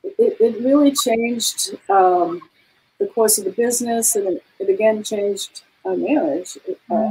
it, 0.03 0.37
it 0.39 0.63
really 0.63 0.91
changed 0.91 1.75
um, 1.89 2.39
the 2.99 3.07
course 3.07 3.37
of 3.37 3.45
the 3.45 3.51
business 3.51 4.15
and 4.15 4.27
it, 4.27 4.43
it 4.59 4.69
again 4.69 5.03
changed 5.03 5.63
our 5.85 5.95
marriage. 5.95 6.57
Uh, 6.89 7.09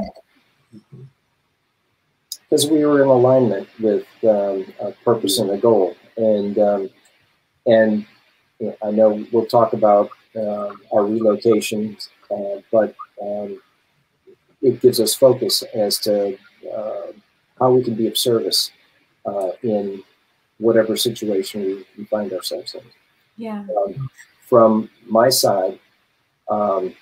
because 2.48 2.70
we 2.70 2.84
were 2.84 3.02
in 3.02 3.08
alignment 3.08 3.66
with 3.80 4.06
um, 4.24 4.66
a 4.80 4.92
purpose 5.04 5.38
and 5.38 5.50
a 5.50 5.56
goal. 5.56 5.96
And 6.18 6.58
um, 6.58 6.90
and 7.64 8.06
you 8.58 8.66
know, 8.66 8.76
I 8.84 8.90
know 8.90 9.26
we'll 9.32 9.46
talk 9.46 9.72
about 9.72 10.10
uh, 10.36 10.68
our 10.92 11.04
relocations 11.04 12.08
uh, 12.32 12.60
but 12.70 12.94
um, 13.20 13.60
it 14.62 14.80
gives 14.80 15.00
us 15.00 15.14
focus 15.14 15.62
as 15.74 15.98
to 15.98 16.36
uh, 16.74 17.01
how 17.62 17.70
we 17.70 17.82
can 17.84 17.94
be 17.94 18.08
of 18.08 18.18
service 18.18 18.72
uh, 19.24 19.52
in 19.62 20.02
whatever 20.58 20.96
situation 20.96 21.60
we, 21.62 21.86
we, 21.96 22.04
find 22.06 22.32
ourselves 22.32 22.74
in. 22.74 22.82
Yeah. 23.36 23.64
Um, 23.78 24.10
from 24.48 24.90
my 25.06 25.28
side, 25.28 25.78
um, 26.50 26.92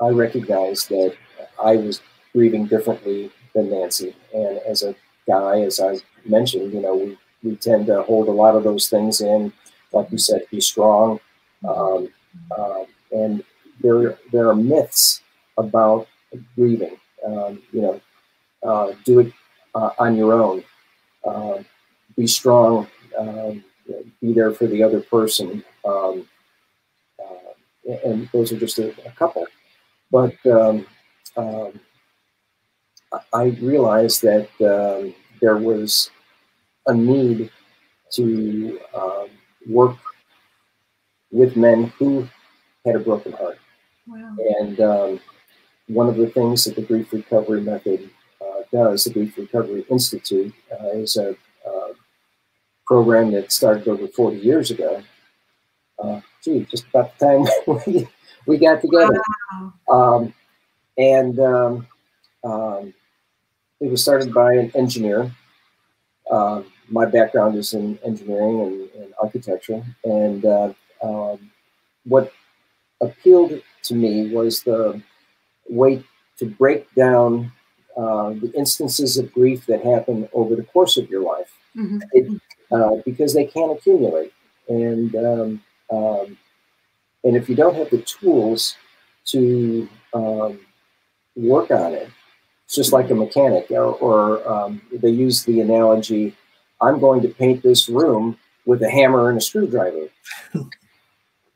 I 0.00 0.08
recognize 0.08 0.86
that 0.88 1.14
I 1.62 1.76
was 1.76 2.02
grieving 2.34 2.66
differently 2.66 3.30
than 3.54 3.70
Nancy. 3.70 4.14
And 4.34 4.58
as 4.68 4.82
a 4.82 4.94
guy, 5.26 5.60
as 5.60 5.80
I 5.80 5.96
mentioned, 6.26 6.74
you 6.74 6.82
know, 6.82 6.94
we, 6.94 7.18
we 7.42 7.56
tend 7.56 7.86
to 7.86 8.02
hold 8.02 8.28
a 8.28 8.38
lot 8.42 8.54
of 8.54 8.64
those 8.64 8.88
things 8.88 9.22
in, 9.22 9.50
like 9.92 10.12
you 10.12 10.18
said, 10.18 10.42
be 10.50 10.60
strong. 10.60 11.20
Um, 11.66 12.10
uh, 12.50 12.84
and 13.12 13.42
there, 13.80 14.18
there 14.30 14.50
are 14.50 14.54
myths 14.54 15.22
about 15.56 16.06
grieving. 16.54 16.98
Um, 17.26 17.62
you 17.72 17.80
know, 17.80 18.00
uh, 18.66 18.92
do 19.04 19.20
it 19.20 19.32
uh, 19.74 19.90
on 19.98 20.16
your 20.16 20.32
own. 20.34 20.64
Uh, 21.24 21.62
be 22.16 22.26
strong. 22.26 22.86
Um, 23.18 23.64
be 24.20 24.32
there 24.32 24.52
for 24.52 24.66
the 24.66 24.82
other 24.82 25.00
person. 25.00 25.64
Um, 25.84 26.26
uh, 27.18 27.92
and 28.04 28.28
those 28.32 28.52
are 28.52 28.58
just 28.58 28.78
a, 28.78 28.90
a 29.06 29.10
couple. 29.12 29.46
But 30.10 30.34
um, 30.46 30.86
um 31.36 31.80
I 33.32 33.44
realized 33.60 34.22
that 34.22 34.48
um, 34.60 35.14
there 35.40 35.56
was 35.56 36.10
a 36.86 36.94
need 36.94 37.50
to 38.12 38.80
um, 38.94 39.28
work 39.68 39.96
with 41.30 41.56
men 41.56 41.92
who 41.98 42.28
had 42.84 42.96
a 42.96 43.00
broken 43.00 43.32
heart. 43.32 43.58
Wow. 44.06 44.36
And 44.60 44.80
um, 44.80 45.20
one 45.88 46.08
of 46.08 46.16
the 46.16 46.28
things 46.28 46.64
that 46.64 46.76
the 46.76 46.82
Grief 46.82 47.12
Recovery 47.12 47.60
Method 47.60 48.10
does, 48.70 49.04
the 49.04 49.10
Grief 49.10 49.36
Recovery 49.36 49.84
Institute, 49.90 50.54
uh, 50.72 50.88
is 50.88 51.16
a 51.16 51.30
uh, 51.66 51.92
program 52.86 53.32
that 53.32 53.52
started 53.52 53.88
over 53.88 54.06
40 54.06 54.38
years 54.38 54.70
ago. 54.70 55.02
Uh, 56.02 56.20
gee, 56.42 56.66
just 56.70 56.86
about 56.88 57.18
the 57.18 57.26
time 57.26 57.82
we, 57.86 58.08
we 58.46 58.58
got 58.58 58.80
together. 58.80 59.20
Wow. 59.88 60.16
Um, 60.16 60.34
and 60.98 61.38
um, 61.40 61.86
um, 62.44 62.94
it 63.80 63.90
was 63.90 64.02
started 64.02 64.32
by 64.32 64.54
an 64.54 64.72
engineer. 64.74 65.30
Uh, 66.30 66.62
my 66.88 67.04
background 67.04 67.56
is 67.56 67.74
in 67.74 67.98
engineering 68.04 68.60
and, 68.60 69.02
and 69.02 69.14
architecture, 69.20 69.82
and 70.04 70.44
uh, 70.44 70.72
um, 71.02 71.50
what 72.04 72.32
appealed 73.00 73.60
to 73.82 73.94
me 73.94 74.32
was 74.32 74.62
the 74.62 75.00
way 75.68 76.02
to 76.38 76.46
break 76.46 76.92
down 76.94 77.52
uh, 77.96 78.30
the 78.30 78.52
instances 78.54 79.16
of 79.18 79.32
grief 79.32 79.66
that 79.66 79.82
happen 79.82 80.28
over 80.32 80.54
the 80.54 80.62
course 80.64 80.96
of 80.96 81.08
your 81.08 81.22
life, 81.22 81.50
mm-hmm. 81.76 81.98
it, 82.12 82.40
uh, 82.72 82.96
because 83.04 83.34
they 83.34 83.46
can 83.46 83.70
accumulate, 83.70 84.32
and 84.68 85.14
um, 85.16 85.62
um, 85.90 86.36
and 87.24 87.36
if 87.36 87.48
you 87.48 87.56
don't 87.56 87.76
have 87.76 87.90
the 87.90 88.02
tools 88.02 88.76
to 89.26 89.88
um, 90.14 90.60
work 91.34 91.70
on 91.70 91.94
it, 91.94 92.08
it's 92.64 92.74
just 92.74 92.92
like 92.92 93.10
a 93.10 93.14
mechanic, 93.14 93.70
or, 93.70 93.94
or 93.94 94.48
um, 94.48 94.82
they 94.92 95.10
use 95.10 95.44
the 95.44 95.60
analogy 95.60 96.36
I'm 96.80 97.00
going 97.00 97.22
to 97.22 97.28
paint 97.28 97.62
this 97.62 97.88
room 97.88 98.38
with 98.64 98.82
a 98.82 98.90
hammer 98.90 99.28
and 99.28 99.38
a 99.38 99.40
screwdriver. 99.40 100.08
the 100.54 100.68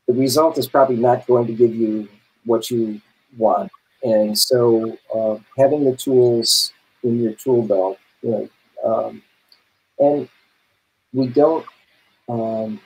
result 0.08 0.58
is 0.58 0.66
probably 0.66 0.96
not 0.96 1.26
going 1.26 1.46
to 1.46 1.52
give 1.52 1.74
you 1.74 2.08
what 2.44 2.70
you 2.70 3.00
want. 3.36 3.70
And 4.02 4.38
so, 4.38 4.96
uh, 5.14 5.38
having 5.58 5.84
the 5.84 5.96
tools 5.96 6.72
in 7.02 7.22
your 7.22 7.32
tool 7.34 7.62
belt, 7.62 7.98
you 8.22 8.30
know, 8.30 8.48
um, 8.84 9.22
and 9.98 10.28
we 11.12 11.28
don't, 11.28 11.66
um, 12.28 12.80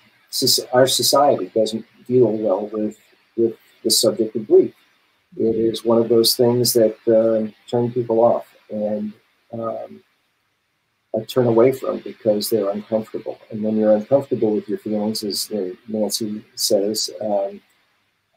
our 0.73 0.87
society 0.87 1.51
doesn't 1.55 1.85
deal 2.07 2.33
well 2.33 2.67
with 2.67 2.99
with 3.37 3.57
the 3.83 3.91
subject 3.91 4.35
of 4.37 4.47
grief 4.47 4.75
it 5.37 5.57
is 5.57 5.85
one 5.85 5.99
of 5.99 6.09
those 6.09 6.37
things 6.37 6.73
that 6.75 6.97
uh, 7.09 7.51
turn 7.69 7.91
people 7.93 8.21
off 8.21 8.55
and 8.71 9.13
um, 9.53 10.03
turn 11.27 11.47
away 11.47 11.73
from 11.73 11.99
because 11.99 12.51
they're 12.51 12.71
uncomfortable. 12.71 13.39
And 13.51 13.63
when 13.63 13.77
you're 13.77 13.97
uncomfortable 13.97 14.55
with 14.55 14.69
your 14.69 14.79
feelings, 14.79 15.25
as 15.25 15.51
Nancy 15.89 16.45
says, 16.55 17.11
um, 17.21 17.61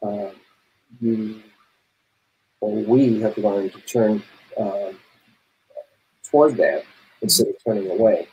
uh, 0.02 0.30
you 1.00 1.42
or 2.60 2.74
we 2.74 3.20
have 3.20 3.36
learned 3.38 3.72
to 3.72 3.80
turn 3.82 4.22
uh, 4.58 4.92
toward 6.30 6.56
that 6.56 6.84
instead 7.22 7.48
of 7.48 7.54
turning 7.64 7.90
away 7.90 8.28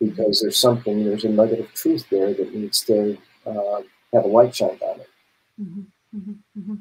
because 0.00 0.40
there's 0.40 0.56
something, 0.56 1.04
there's 1.04 1.24
a 1.24 1.28
nugget 1.28 1.60
of 1.60 1.72
truth 1.74 2.06
there 2.10 2.34
that 2.34 2.54
needs 2.54 2.82
to 2.82 3.16
uh, 3.46 3.80
have 4.12 4.24
a 4.24 4.28
light 4.28 4.54
shined 4.54 4.80
on 4.82 5.00
it. 5.00 5.10
Mm-hmm, 5.60 5.80
mm-hmm, 6.16 6.60
mm-hmm. 6.60 6.74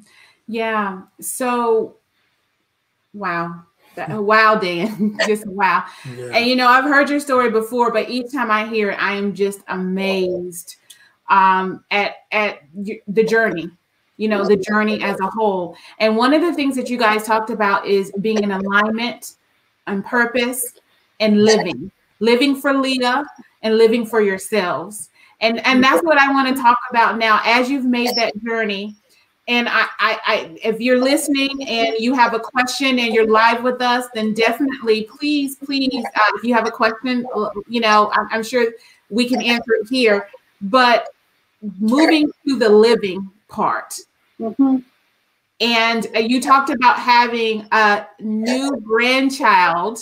Yeah. 0.47 1.01
So, 1.19 1.97
wow. 3.13 3.63
Wow, 4.09 4.55
Dan. 4.55 5.19
just 5.27 5.45
wow. 5.45 5.85
Yeah. 6.17 6.31
And 6.33 6.47
you 6.47 6.55
know, 6.55 6.67
I've 6.67 6.85
heard 6.85 7.11
your 7.11 7.19
story 7.19 7.51
before, 7.51 7.91
but 7.91 8.09
each 8.09 8.31
time 8.31 8.49
I 8.49 8.65
hear 8.65 8.89
it, 8.89 8.95
I 8.95 9.13
am 9.13 9.35
just 9.35 9.59
amazed 9.67 10.77
um, 11.29 11.83
at 11.91 12.15
at 12.31 12.61
the 13.07 13.23
journey. 13.23 13.69
You 14.17 14.27
know, 14.27 14.45
the 14.45 14.57
journey 14.57 15.01
as 15.03 15.19
a 15.19 15.27
whole. 15.27 15.75
And 15.99 16.15
one 16.15 16.33
of 16.33 16.41
the 16.41 16.53
things 16.53 16.75
that 16.75 16.89
you 16.89 16.97
guys 16.97 17.23
talked 17.23 17.49
about 17.49 17.87
is 17.87 18.11
being 18.21 18.43
in 18.43 18.51
alignment 18.51 19.35
and 19.87 20.05
purpose 20.05 20.73
and 21.19 21.43
living, 21.43 21.91
living 22.19 22.55
for 22.55 22.73
Leah 22.73 23.25
and 23.63 23.77
living 23.77 24.05
for 24.05 24.21
yourselves. 24.21 25.09
And 25.41 25.65
and 25.65 25.83
that's 25.83 26.03
what 26.03 26.17
I 26.17 26.31
want 26.31 26.55
to 26.55 26.61
talk 26.61 26.77
about 26.89 27.17
now. 27.17 27.41
As 27.43 27.69
you've 27.69 27.85
made 27.85 28.15
that 28.15 28.33
journey, 28.43 28.95
and 29.47 29.67
I, 29.67 29.87
I, 29.99 30.19
I, 30.25 30.57
if 30.63 30.79
you're 30.79 30.99
listening 30.99 31.67
and 31.67 31.95
you 31.99 32.13
have 32.13 32.33
a 32.33 32.39
question 32.39 32.97
and 32.99 33.13
you're 33.13 33.27
live 33.27 33.61
with 33.61 33.81
us, 33.81 34.05
then 34.13 34.33
definitely, 34.33 35.03
please, 35.03 35.57
please, 35.57 36.05
uh, 36.15 36.19
if 36.35 36.45
you 36.45 36.53
have 36.53 36.65
a 36.65 36.71
question, 36.71 37.27
uh, 37.35 37.49
you 37.67 37.81
know, 37.81 38.09
I'm, 38.13 38.27
I'm 38.31 38.43
sure 38.43 38.71
we 39.09 39.27
can 39.27 39.41
answer 39.41 39.73
it 39.81 39.89
here. 39.89 40.29
But 40.61 41.09
moving 41.79 42.31
to 42.47 42.57
the 42.57 42.69
living 42.69 43.29
part. 43.53 43.97
Mm-hmm. 44.39 44.79
And 45.61 46.07
uh, 46.15 46.19
you 46.19 46.41
talked 46.41 46.69
about 46.69 46.99
having 46.99 47.65
a 47.71 48.05
new 48.19 48.75
grandchild, 48.83 49.99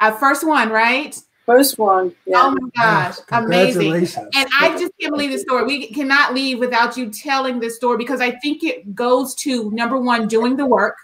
a 0.00 0.12
first 0.12 0.44
one, 0.44 0.70
right? 0.70 1.16
First 1.46 1.78
one. 1.78 2.14
Yeah. 2.26 2.42
Oh 2.42 2.56
my 2.58 2.68
gosh, 2.76 3.18
amazing. 3.30 3.94
And 3.94 4.48
I 4.60 4.76
just 4.78 4.92
can't 5.00 5.12
believe 5.12 5.30
the 5.30 5.38
story. 5.38 5.64
We 5.64 5.86
cannot 5.88 6.34
leave 6.34 6.58
without 6.58 6.96
you 6.96 7.10
telling 7.10 7.60
this 7.60 7.76
story 7.76 7.98
because 7.98 8.20
I 8.20 8.32
think 8.32 8.64
it 8.64 8.94
goes 8.94 9.34
to 9.36 9.70
number 9.70 9.98
one, 9.98 10.26
doing 10.28 10.56
the 10.56 10.66
work, 10.66 10.96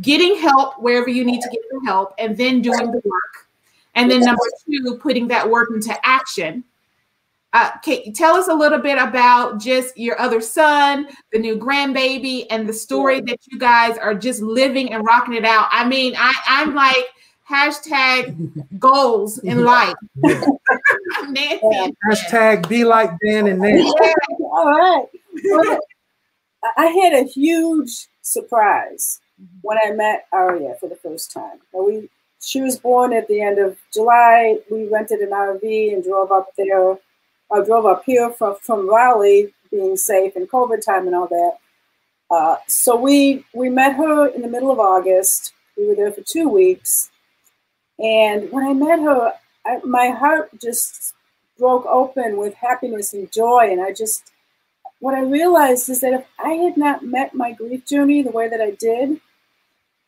getting 0.00 0.36
help 0.36 0.80
wherever 0.80 1.08
you 1.08 1.24
need 1.24 1.40
to 1.40 1.48
get 1.48 1.60
the 1.70 1.80
help, 1.86 2.12
and 2.18 2.36
then 2.36 2.60
doing 2.60 2.90
the 2.90 3.02
work. 3.04 3.48
And 3.94 4.10
then 4.10 4.20
number 4.20 4.42
two, 4.64 4.98
putting 5.00 5.28
that 5.28 5.48
work 5.48 5.70
into 5.72 5.96
action. 6.06 6.64
Uh, 7.54 7.70
can 7.78 8.12
tell 8.12 8.34
us 8.34 8.48
a 8.48 8.54
little 8.54 8.78
bit 8.78 8.98
about 8.98 9.58
just 9.58 9.96
your 9.96 10.20
other 10.20 10.40
son, 10.40 11.08
the 11.32 11.38
new 11.38 11.56
grandbaby, 11.56 12.46
and 12.50 12.68
the 12.68 12.72
story 12.72 13.22
that 13.22 13.38
you 13.46 13.58
guys 13.58 13.96
are 13.96 14.14
just 14.14 14.42
living 14.42 14.92
and 14.92 15.04
rocking 15.06 15.34
it 15.34 15.46
out. 15.46 15.66
I 15.70 15.88
mean, 15.88 16.14
I, 16.18 16.32
I'm 16.46 16.74
like, 16.74 17.06
hashtag 17.48 18.52
goals 18.78 19.38
in 19.38 19.64
life. 19.64 19.94
Nancy. 20.22 21.94
Hashtag 22.10 22.68
be 22.68 22.84
like 22.84 23.10
Dan 23.24 23.46
and 23.46 23.60
Nancy. 23.60 23.90
All 24.40 24.66
right. 24.66 25.06
Well, 25.44 25.78
I 26.76 26.86
had 26.86 27.14
a 27.14 27.24
huge 27.24 28.08
surprise 28.22 29.20
when 29.62 29.78
I 29.78 29.92
met 29.92 30.26
Aria 30.32 30.76
for 30.80 30.88
the 30.88 30.96
first 30.96 31.32
time. 31.32 31.58
we 31.72 32.08
she 32.40 32.60
was 32.60 32.78
born 32.78 33.12
at 33.12 33.26
the 33.26 33.40
end 33.40 33.58
of 33.58 33.76
July. 33.92 34.58
We 34.70 34.86
rented 34.86 35.20
an 35.20 35.30
RV 35.30 35.92
and 35.92 36.04
drove 36.04 36.30
up 36.30 36.48
there. 36.56 36.96
I 37.52 37.64
drove 37.64 37.86
up 37.86 38.02
here 38.04 38.30
from, 38.30 38.56
from 38.62 38.88
Raleigh, 38.88 39.52
being 39.70 39.96
safe 39.96 40.36
in 40.36 40.46
COVID 40.46 40.84
time 40.84 41.06
and 41.06 41.14
all 41.16 41.28
that. 41.28 41.52
Uh, 42.30 42.56
so 42.66 42.94
we 42.96 43.44
we 43.54 43.70
met 43.70 43.96
her 43.96 44.28
in 44.28 44.42
the 44.42 44.48
middle 44.48 44.70
of 44.70 44.78
August. 44.78 45.54
We 45.76 45.86
were 45.86 45.94
there 45.94 46.12
for 46.12 46.22
two 46.22 46.48
weeks, 46.48 47.10
and 47.98 48.50
when 48.52 48.66
I 48.66 48.74
met 48.74 49.00
her, 49.00 49.32
I, 49.64 49.78
my 49.84 50.08
heart 50.08 50.50
just 50.60 51.14
broke 51.58 51.84
open 51.86 52.36
with 52.36 52.54
happiness 52.54 53.12
and 53.12 53.30
joy. 53.30 53.68
And 53.70 53.82
I 53.82 53.92
just, 53.92 54.30
what 55.00 55.14
I 55.14 55.22
realized 55.22 55.88
is 55.90 56.00
that 56.00 56.12
if 56.12 56.24
I 56.38 56.50
had 56.50 56.76
not 56.76 57.04
met 57.04 57.34
my 57.34 57.52
grief 57.52 57.84
journey 57.84 58.22
the 58.22 58.30
way 58.30 58.48
that 58.48 58.60
I 58.60 58.70
did, 58.70 59.20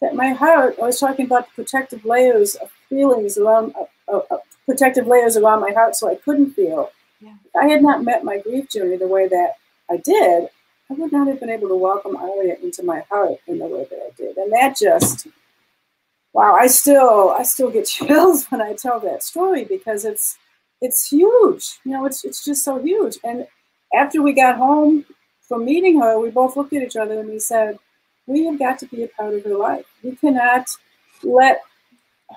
that 0.01 0.15
my 0.15 0.29
heart, 0.31 0.77
I 0.81 0.87
was 0.87 1.01
talking 1.01 1.27
about 1.27 1.47
the 1.47 1.63
protective 1.63 2.05
layers 2.05 2.55
of 2.55 2.71
feelings 2.89 3.37
around, 3.37 3.75
uh, 3.77 4.13
uh, 4.13 4.23
uh, 4.31 4.39
protective 4.65 5.07
layers 5.07 5.37
around 5.37 5.61
my 5.61 5.73
heart 5.73 5.97
so 5.97 6.09
I 6.09 6.15
couldn't 6.15 6.53
feel. 6.53 6.91
Yeah. 7.21 7.35
If 7.45 7.57
I 7.57 7.67
had 7.69 7.83
not 7.83 8.03
met 8.03 8.25
my 8.25 8.39
grief 8.39 8.69
journey 8.71 8.97
the 8.97 9.07
way 9.09 9.29
that 9.29 9.55
I 9.91 9.99
did, 9.99 10.49
I 10.91 10.95
would 10.95 11.13
not 11.13 11.29
have 11.29 11.41
been 11.41 11.51
able 11.51 11.69
to 11.69 11.77
welcome 11.77 12.17
Aria 12.17 12.57
into 12.63 12.83
my 12.83 13.01
heart 13.11 13.39
in 13.47 13.59
the 13.59 13.67
way 13.67 13.87
that 13.91 13.99
I 13.99 14.11
did. 14.17 14.37
And 14.37 14.53
that 14.53 14.77
just 14.77 15.27
wow, 16.33 16.55
I 16.55 16.67
still 16.67 17.31
I 17.31 17.43
still 17.43 17.71
get 17.71 17.87
chills 17.87 18.47
when 18.47 18.61
I 18.61 18.75
tell 18.75 19.01
that 19.01 19.23
story 19.23 19.65
because 19.65 20.05
it's 20.05 20.39
it's 20.81 21.09
huge. 21.09 21.79
You 21.85 21.93
know, 21.93 22.07
it's 22.07 22.25
it's 22.25 22.45
just 22.45 22.65
so 22.65 22.79
huge. 22.83 23.19
And 23.25 23.47
after 23.95 24.23
we 24.23 24.33
got 24.33 24.57
home 24.57 25.05
from 25.43 25.65
meeting 25.65 26.01
her, 26.01 26.19
we 26.19 26.31
both 26.31 26.57
looked 26.57 26.73
at 26.73 26.83
each 26.83 26.97
other 26.97 27.21
and 27.21 27.29
we 27.29 27.39
said, 27.39 27.79
we 28.27 28.47
have 28.47 28.59
got 28.59 28.79
to 28.79 28.87
be 28.87 29.03
a 29.03 29.09
part 29.09 29.35
of 29.35 29.45
her 29.45 29.57
life. 29.57 29.85
We 30.03 30.17
cannot 30.17 30.67
let 31.23 31.61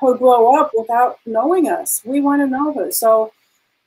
her 0.01 0.15
grow 0.15 0.59
up 0.59 0.71
without 0.75 1.19
knowing 1.25 1.69
us. 1.69 2.01
We 2.03 2.21
want 2.21 2.41
to 2.41 2.47
know 2.47 2.73
her. 2.73 2.91
So 2.91 3.31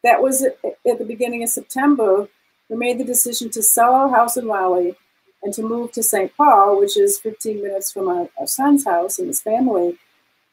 that 0.07 0.23
was 0.23 0.43
at 0.43 0.99
the 0.99 1.05
beginning 1.05 1.43
of 1.43 1.49
September. 1.49 2.29
We 2.69 2.77
made 2.77 2.99
the 2.99 3.05
decision 3.05 3.51
to 3.51 3.63
sell 3.63 3.93
our 3.93 4.09
house 4.09 4.37
in 4.37 4.47
Raleigh 4.47 4.95
and 5.43 5.53
to 5.55 5.63
move 5.63 5.91
to 5.93 6.03
St. 6.03 6.33
Paul, 6.37 6.79
which 6.79 6.97
is 6.97 7.19
15 7.19 7.61
minutes 7.61 7.93
from 7.93 8.07
our, 8.09 8.29
our 8.39 8.47
son's 8.47 8.85
house 8.85 9.19
and 9.19 9.27
his 9.27 9.43
family. 9.43 9.99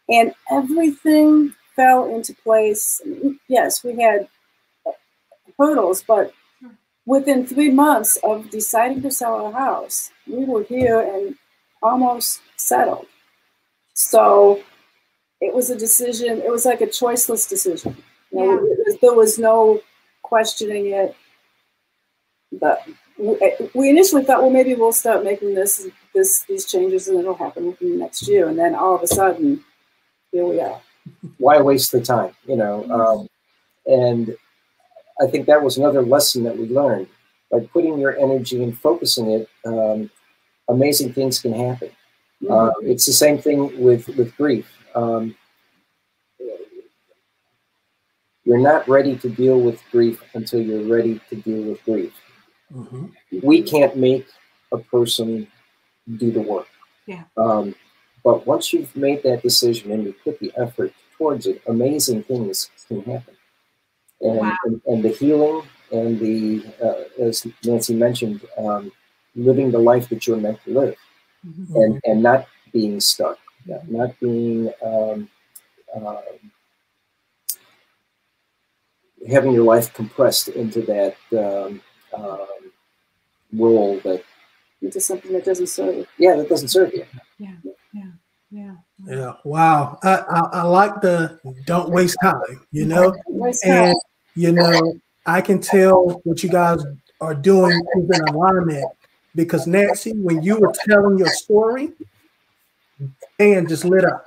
And 0.09 0.33
everything 0.51 1.53
fell 1.75 2.05
into 2.13 2.33
place. 2.33 2.99
Yes, 3.47 3.83
we 3.83 4.01
had 4.01 4.27
hurdles, 5.59 6.03
but 6.07 6.33
within 7.05 7.45
three 7.45 7.69
months 7.69 8.17
of 8.23 8.49
deciding 8.49 9.03
to 9.03 9.11
sell 9.11 9.45
our 9.45 9.51
house, 9.51 10.09
we 10.25 10.45
were 10.45 10.63
here 10.63 10.99
and 10.99 11.35
almost 11.83 12.41
settled. 12.57 13.05
So 13.93 14.63
it 15.41 15.53
was 15.53 15.69
a 15.69 15.77
decision, 15.77 16.41
it 16.41 16.49
was 16.49 16.65
like 16.65 16.81
a 16.81 16.87
choiceless 16.87 17.47
decision. 17.47 17.95
You 18.33 18.39
know, 18.39 18.67
yeah. 18.67 18.95
there 19.01 19.13
was 19.13 19.37
no 19.37 19.81
questioning 20.21 20.87
it. 20.87 21.15
But 22.51 22.87
we 23.73 23.89
initially 23.89 24.23
thought, 24.23 24.41
well, 24.41 24.49
maybe 24.49 24.75
we'll 24.75 24.91
start 24.91 25.23
making 25.23 25.55
this, 25.55 25.87
this, 26.13 26.43
these 26.43 26.65
changes, 26.65 27.07
and 27.07 27.19
it'll 27.19 27.35
happen 27.35 27.67
within 27.67 27.91
the 27.91 27.97
next 27.97 28.27
year. 28.27 28.49
And 28.49 28.57
then 28.57 28.75
all 28.75 28.95
of 28.95 29.01
a 29.01 29.07
sudden, 29.07 29.63
here 30.31 30.45
we 30.45 30.59
are. 30.59 30.81
Why 31.37 31.61
waste 31.61 31.91
the 31.91 32.01
time? 32.01 32.33
You 32.47 32.55
know, 32.55 32.83
um, 32.91 33.27
and 33.85 34.35
I 35.21 35.27
think 35.27 35.45
that 35.47 35.61
was 35.61 35.77
another 35.77 36.01
lesson 36.01 36.43
that 36.43 36.57
we 36.57 36.67
learned 36.67 37.07
by 37.51 37.59
putting 37.71 37.99
your 37.99 38.17
energy 38.17 38.63
and 38.63 38.77
focusing 38.77 39.31
it. 39.31 39.49
Um, 39.65 40.09
amazing 40.69 41.13
things 41.13 41.39
can 41.39 41.53
happen. 41.53 41.89
Mm-hmm. 42.41 42.51
Uh, 42.51 42.71
it's 42.81 43.05
the 43.05 43.13
same 43.13 43.37
thing 43.37 43.81
with 43.81 44.07
with 44.09 44.35
grief. 44.37 44.67
Um, 44.95 45.35
you're 48.45 48.59
not 48.59 48.87
ready 48.87 49.15
to 49.17 49.29
deal 49.29 49.59
with 49.59 49.81
grief 49.91 50.21
until 50.33 50.61
you're 50.61 50.87
ready 50.87 51.19
to 51.29 51.35
deal 51.35 51.63
with 51.63 51.83
grief. 51.85 52.13
Mm-hmm. 52.73 53.05
We 53.41 53.61
can't 53.61 53.95
make 53.95 54.25
a 54.71 54.77
person 54.77 55.47
do 56.17 56.31
the 56.31 56.41
work. 56.41 56.67
Yeah. 57.05 57.23
Um, 57.37 57.75
but 58.23 58.45
once 58.47 58.73
you've 58.73 58.95
made 58.95 59.23
that 59.23 59.41
decision 59.41 59.91
and 59.91 60.03
you 60.03 60.15
put 60.23 60.39
the 60.39 60.51
effort 60.57 60.93
towards 61.17 61.45
it, 61.45 61.61
amazing 61.67 62.23
things 62.23 62.69
can 62.87 63.01
happen. 63.03 63.35
And, 64.21 64.37
wow. 64.37 64.57
and, 64.65 64.81
and, 64.87 65.03
the 65.03 65.09
healing 65.09 65.63
and 65.91 66.19
the, 66.19 66.63
uh, 66.81 67.23
as 67.23 67.45
Nancy 67.65 67.93
mentioned, 67.93 68.41
um, 68.57 68.91
living 69.35 69.71
the 69.71 69.79
life 69.79 70.07
that 70.09 70.25
you're 70.25 70.37
meant 70.37 70.63
to 70.63 70.79
live 70.79 70.95
mm-hmm. 71.45 71.75
and, 71.75 72.01
and 72.05 72.23
not 72.23 72.47
being 72.71 72.99
stuck, 73.01 73.37
not 73.87 74.17
being 74.21 74.71
um, 74.83 75.29
uh, 75.93 76.21
having 79.29 79.53
your 79.53 79.63
life 79.63 79.93
compressed 79.93 80.49
into 80.49 80.81
that 80.81 81.15
um, 81.31 81.81
um, 82.13 82.71
role 83.53 83.99
that 84.03 84.23
into 84.81 84.99
something 84.99 85.31
that 85.33 85.45
doesn't 85.45 85.67
serve 85.67 85.95
you. 85.95 86.07
Yeah, 86.17 86.35
that 86.35 86.49
doesn't 86.49 86.67
serve 86.67 86.93
you. 86.93 87.05
Yeah, 87.37 87.55
yeah, 87.93 88.11
yeah. 88.51 88.75
Yeah. 89.07 89.33
Wow. 89.43 89.97
I, 90.03 90.15
I, 90.17 90.39
I 90.59 90.61
like 90.63 91.01
the 91.01 91.39
don't 91.65 91.89
waste 91.89 92.17
time. 92.21 92.65
You 92.71 92.85
know, 92.85 93.15
and 93.63 93.95
you 94.35 94.51
know 94.51 94.99
I 95.25 95.41
can 95.41 95.59
tell 95.59 96.21
what 96.23 96.43
you 96.43 96.49
guys 96.49 96.83
are 97.21 97.33
doing 97.33 97.81
is 97.97 98.09
in 98.09 98.21
alignment 98.27 98.85
because 99.35 99.67
Nancy, 99.67 100.11
when 100.11 100.43
you 100.43 100.59
were 100.59 100.73
telling 100.85 101.17
your 101.17 101.29
story, 101.29 101.93
and 103.39 103.67
just 103.67 103.85
lit 103.85 104.05
up 104.05 104.25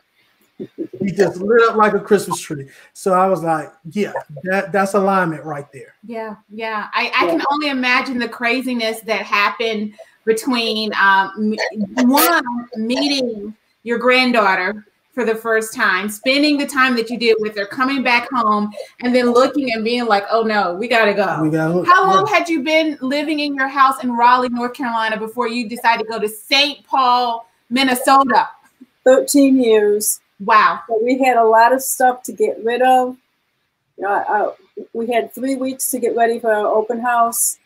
he 0.59 1.13
just 1.13 1.39
lit 1.39 1.63
up 1.69 1.77
like 1.77 1.95
a 1.95 2.01
Christmas 2.01 2.41
tree. 2.41 2.69
So 2.93 3.13
I 3.13 3.27
was 3.27 3.43
like, 3.43 3.73
yeah, 3.91 4.13
that 4.45 4.73
that's 4.73 4.95
alignment 4.95 5.45
right 5.45 5.71
there. 5.73 5.95
Yeah, 6.05 6.37
yeah. 6.51 6.89
I, 6.93 7.13
I 7.15 7.27
can 7.27 7.43
only 7.51 7.69
imagine 7.69 8.19
the 8.19 8.29
craziness 8.29 9.01
that 9.01 9.23
happened 9.23 9.95
between 10.25 10.93
um, 11.01 11.55
one 11.97 12.45
meeting 12.77 13.55
your 13.85 13.99
granddaughter 13.99 14.85
for 15.17 15.25
the 15.25 15.35
first 15.35 15.73
time, 15.73 16.11
spending 16.11 16.59
the 16.59 16.67
time 16.67 16.95
that 16.95 17.09
you 17.09 17.19
did 17.19 17.37
with 17.41 17.57
her, 17.57 17.65
coming 17.65 18.03
back 18.03 18.29
home, 18.31 18.71
and 19.01 19.15
then 19.15 19.33
looking 19.33 19.73
and 19.73 19.83
being 19.83 20.05
like, 20.05 20.25
"Oh 20.31 20.43
no, 20.43 20.75
we 20.75 20.89
gotta 20.89 21.15
go." 21.15 21.43
We 21.43 21.49
gotta, 21.49 21.89
How 21.89 22.07
long 22.07 22.27
yeah. 22.27 22.39
had 22.39 22.49
you 22.51 22.63
been 22.63 22.99
living 23.01 23.41
in 23.41 23.55
your 23.55 23.69
house 23.69 24.03
in 24.05 24.13
Raleigh, 24.13 24.51
North 24.51 24.75
Carolina, 24.75 25.17
before 25.17 25.49
you 25.49 25.69
decided 25.69 26.05
to 26.05 26.11
go 26.11 26.19
to 26.19 26.29
St. 26.29 26.85
Paul, 26.85 27.49
Minnesota? 27.71 28.49
Thirteen 29.05 29.59
years. 29.63 30.21
Wow. 30.41 30.81
So 30.89 30.99
we 31.03 31.19
had 31.19 31.37
a 31.37 31.45
lot 31.45 31.73
of 31.73 31.83
stuff 31.83 32.23
to 32.25 32.33
get 32.33 32.63
rid 32.63 32.83
of. 32.83 33.17
You 33.97 34.05
know, 34.05 34.11
I, 34.11 34.85
we 34.93 35.07
had 35.07 35.35
three 35.35 35.57
weeks 35.57 35.91
to 35.91 35.99
get 35.99 36.15
ready 36.15 36.39
for 36.39 36.53
our 36.53 36.67
open 36.67 37.01
house. 37.01 37.59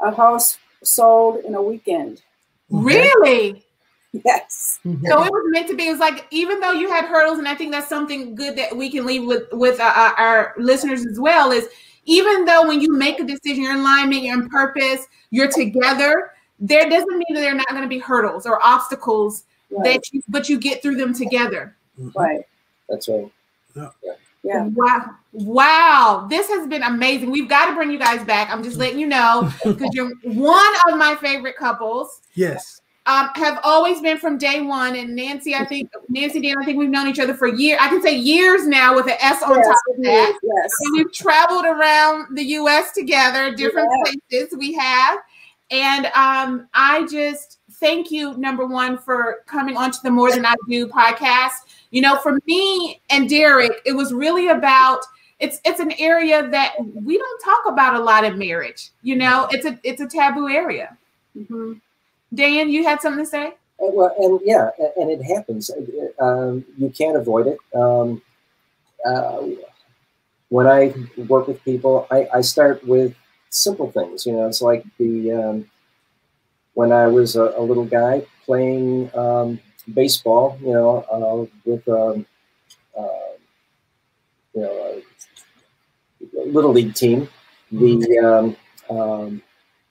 Our 0.00 0.12
house 0.12 0.58
sold 0.82 1.44
in 1.44 1.54
a 1.54 1.62
weekend. 1.62 2.22
Really? 2.70 3.64
Yes. 4.12 4.78
Mm-hmm. 4.84 5.06
So 5.06 5.24
it 5.24 5.30
was 5.30 5.44
meant 5.46 5.68
to 5.68 5.76
be. 5.76 5.88
It 5.88 5.90
was 5.90 6.00
like 6.00 6.26
even 6.30 6.60
though 6.60 6.72
you 6.72 6.90
had 6.90 7.06
hurdles, 7.06 7.38
and 7.38 7.48
I 7.48 7.54
think 7.54 7.72
that's 7.72 7.88
something 7.88 8.34
good 8.34 8.56
that 8.56 8.76
we 8.76 8.90
can 8.90 9.06
leave 9.06 9.24
with 9.24 9.44
with 9.52 9.80
uh, 9.80 9.92
uh 9.94 10.12
our 10.16 10.54
listeners 10.58 11.06
as 11.06 11.18
well. 11.18 11.50
Is 11.50 11.68
even 12.04 12.44
though 12.44 12.66
when 12.66 12.80
you 12.80 12.92
make 12.92 13.20
a 13.20 13.24
decision, 13.24 13.62
you're 13.62 13.72
in 13.72 13.80
alignment, 13.80 14.22
you're 14.22 14.40
in 14.40 14.48
purpose, 14.48 15.06
you're 15.30 15.50
together, 15.50 16.32
there 16.58 16.88
doesn't 16.88 17.18
mean 17.18 17.34
that 17.34 17.40
there 17.40 17.52
are 17.52 17.56
not 17.56 17.68
going 17.68 17.82
to 17.82 17.88
be 17.88 17.98
hurdles 17.98 18.46
or 18.46 18.64
obstacles 18.64 19.44
Right. 19.70 19.94
that 19.94 20.12
you, 20.12 20.22
but 20.28 20.48
you 20.48 20.58
get 20.58 20.82
through 20.82 20.96
them 20.96 21.12
together. 21.12 21.76
Right. 22.14 22.40
That's 22.88 23.08
right. 23.08 23.30
Yeah. 24.44 24.66
Wow. 24.68 25.10
Wow. 25.32 26.26
This 26.30 26.48
has 26.48 26.66
been 26.68 26.82
amazing. 26.82 27.30
We've 27.30 27.48
got 27.48 27.66
to 27.66 27.74
bring 27.74 27.90
you 27.90 27.98
guys 27.98 28.24
back. 28.24 28.50
I'm 28.50 28.62
just 28.62 28.76
letting 28.76 28.98
you 28.98 29.06
know 29.06 29.52
because 29.64 29.90
you're 29.92 30.10
one 30.24 30.74
of 30.88 30.96
my 30.98 31.16
favorite 31.20 31.56
couples. 31.56 32.20
Yes. 32.34 32.80
Um, 33.06 33.30
have 33.36 33.58
always 33.64 34.00
been 34.02 34.18
from 34.18 34.36
day 34.38 34.60
one. 34.60 34.94
And 34.94 35.16
Nancy, 35.16 35.54
I 35.54 35.64
think 35.64 35.90
Nancy 36.08 36.40
Dan, 36.40 36.56
I 36.60 36.64
think 36.64 36.78
we've 36.78 36.90
known 36.90 37.08
each 37.08 37.18
other 37.18 37.34
for 37.34 37.48
years. 37.48 37.78
I 37.80 37.88
can 37.88 38.02
say 38.02 38.14
years 38.16 38.66
now 38.66 38.94
with 38.94 39.06
an 39.06 39.16
S 39.18 39.42
on 39.42 39.56
Yes, 39.56 39.66
top 39.66 39.76
of 39.96 40.02
that. 40.04 40.38
yes. 40.42 40.70
And 40.84 40.96
we've 40.96 41.12
traveled 41.12 41.64
around 41.64 42.36
the 42.36 42.44
US 42.44 42.92
together, 42.92 43.54
different 43.54 43.88
Yeah. 44.04 44.12
places 44.30 44.56
we 44.58 44.74
have. 44.74 45.20
And 45.70 46.06
um, 46.14 46.68
I 46.74 47.06
just 47.10 47.58
thank 47.72 48.10
you, 48.10 48.36
number 48.36 48.66
one, 48.66 48.98
for 48.98 49.38
coming 49.46 49.76
onto 49.76 49.98
the 50.02 50.10
More 50.10 50.30
Than 50.30 50.44
I 50.46 50.54
Do 50.68 50.86
podcast. 50.88 51.67
You 51.90 52.02
know, 52.02 52.16
for 52.16 52.38
me 52.46 53.00
and 53.10 53.28
Derek, 53.28 53.80
it 53.86 53.92
was 53.92 54.12
really 54.12 54.48
about 54.48 55.00
it's 55.40 55.60
it's 55.64 55.80
an 55.80 55.92
area 55.98 56.46
that 56.48 56.74
we 56.94 57.16
don't 57.16 57.40
talk 57.44 57.72
about 57.72 57.94
a 57.94 58.00
lot 58.00 58.24
in 58.24 58.38
marriage. 58.38 58.90
You 59.02 59.16
know, 59.16 59.48
it's 59.50 59.64
a 59.64 59.78
it's 59.82 60.00
a 60.00 60.06
taboo 60.08 60.48
area. 60.48 60.96
Mhm. 61.36 61.80
Dan, 62.34 62.68
you 62.68 62.84
had 62.84 63.00
something 63.00 63.24
to 63.24 63.30
say? 63.30 63.54
And, 63.78 63.94
well, 63.94 64.14
and 64.18 64.40
yeah, 64.44 64.70
and 64.96 65.10
it 65.10 65.22
happens. 65.22 65.70
Uh, 65.70 66.24
Um, 66.24 66.64
you 66.76 66.90
can't 66.90 67.16
avoid 67.16 67.46
it. 67.46 67.58
Um, 67.74 68.20
uh, 69.06 69.46
when 70.48 70.66
I 70.66 70.92
work 71.28 71.46
with 71.46 71.62
people, 71.64 72.06
I, 72.10 72.28
I 72.34 72.40
start 72.40 72.84
with 72.86 73.14
simple 73.50 73.90
things. 73.90 74.26
You 74.26 74.32
know, 74.32 74.46
it's 74.46 74.60
like 74.62 74.84
the 74.98 75.32
um, 75.32 75.70
when 76.74 76.92
I 76.92 77.06
was 77.06 77.36
a, 77.36 77.54
a 77.56 77.62
little 77.62 77.84
guy 77.84 78.22
playing 78.44 79.10
um, 79.14 79.60
baseball. 79.94 80.58
You 80.60 80.72
know, 80.72 81.04
uh, 81.10 81.46
with 81.64 81.88
um, 81.88 82.26
uh, 82.98 83.32
you 84.54 84.60
know 84.62 85.02
a 86.42 86.46
little 86.46 86.72
league 86.72 86.94
team. 86.94 87.28
The 87.70 88.56
um, 88.90 88.96
um, 88.96 89.42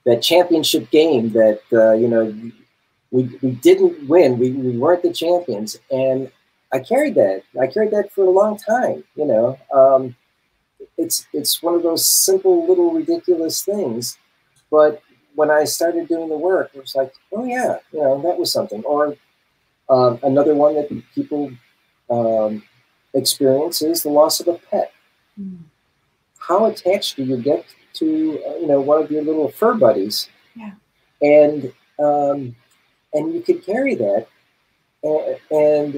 that 0.06 0.22
championship 0.22 0.90
game 0.90 1.32
that 1.34 1.62
uh, 1.72 1.94
you 1.94 2.08
know 2.08 2.34
we, 3.12 3.30
we 3.42 3.52
didn't 3.52 4.08
win. 4.08 4.38
We, 4.38 4.52
we 4.52 4.78
weren't 4.78 5.04
the 5.04 5.14
champions. 5.14 5.80
And 5.92 6.32
I 6.74 6.80
carried 6.80 7.16
that. 7.16 7.44
I 7.60 7.68
carried 7.68 7.92
that 7.92 8.12
for 8.12 8.26
a 8.26 8.30
long 8.30 8.58
time, 8.58 9.04
you 9.16 9.26
know. 9.26 9.58
Um, 9.74 10.16
it's 10.98 11.28
it's 11.34 11.62
one 11.62 11.76
of 11.76 11.84
those 11.84 12.06
simple 12.06 12.68
little 12.68 12.92
ridiculous 12.92 13.64
things. 13.64 14.18
But 14.70 15.02
when 15.36 15.50
I 15.50 15.64
started 15.64 16.08
doing 16.08 16.30
the 16.30 16.38
work, 16.38 16.72
it 16.74 16.82
was 16.82 16.96
like, 16.96 17.14
oh 17.32 17.46
yeah, 17.46 17.78
you 17.92 18.00
know, 18.00 18.22
that 18.24 18.38
was 18.38 18.52
something. 18.52 18.84
Or 18.84 19.16
um, 19.90 20.20
another 20.24 20.56
one 20.56 20.76
that 20.76 20.90
people 21.14 21.52
um, 22.10 22.64
experience 23.14 23.82
is 23.82 24.04
the 24.04 24.10
loss 24.10 24.40
of 24.40 24.48
a 24.48 24.54
pet. 24.54 24.92
How 26.40 26.66
attached 26.66 27.16
do 27.18 27.24
you 27.24 27.38
get 27.38 27.66
to 27.94 28.42
uh, 28.48 28.56
you 28.58 28.68
know 28.68 28.82
one 28.82 29.04
of 29.04 29.12
your 29.12 29.24
little 29.24 29.50
fur 29.50 29.74
buddies? 29.76 30.30
Yeah. 30.56 30.72
And 31.22 31.74
um, 32.00 32.56
and 33.14 33.34
you 33.34 33.42
can 33.42 33.60
carry 33.60 33.96
that 33.96 34.28
and, 35.04 35.38
and 35.52 35.94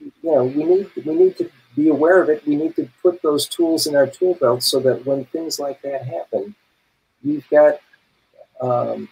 you 0.00 0.12
know 0.22 0.44
we 0.44 0.64
need 0.64 0.90
we 1.04 1.14
need 1.14 1.36
to 1.36 1.50
be 1.76 1.88
aware 1.88 2.22
of 2.22 2.28
it 2.28 2.46
we 2.46 2.56
need 2.56 2.76
to 2.76 2.88
put 3.02 3.20
those 3.22 3.46
tools 3.46 3.86
in 3.86 3.96
our 3.96 4.06
tool 4.06 4.34
belt 4.34 4.62
so 4.62 4.80
that 4.80 5.04
when 5.04 5.24
things 5.26 5.58
like 5.58 5.80
that 5.82 6.04
happen 6.04 6.54
you've 7.22 7.48
got 7.48 7.74
um, 8.60 9.08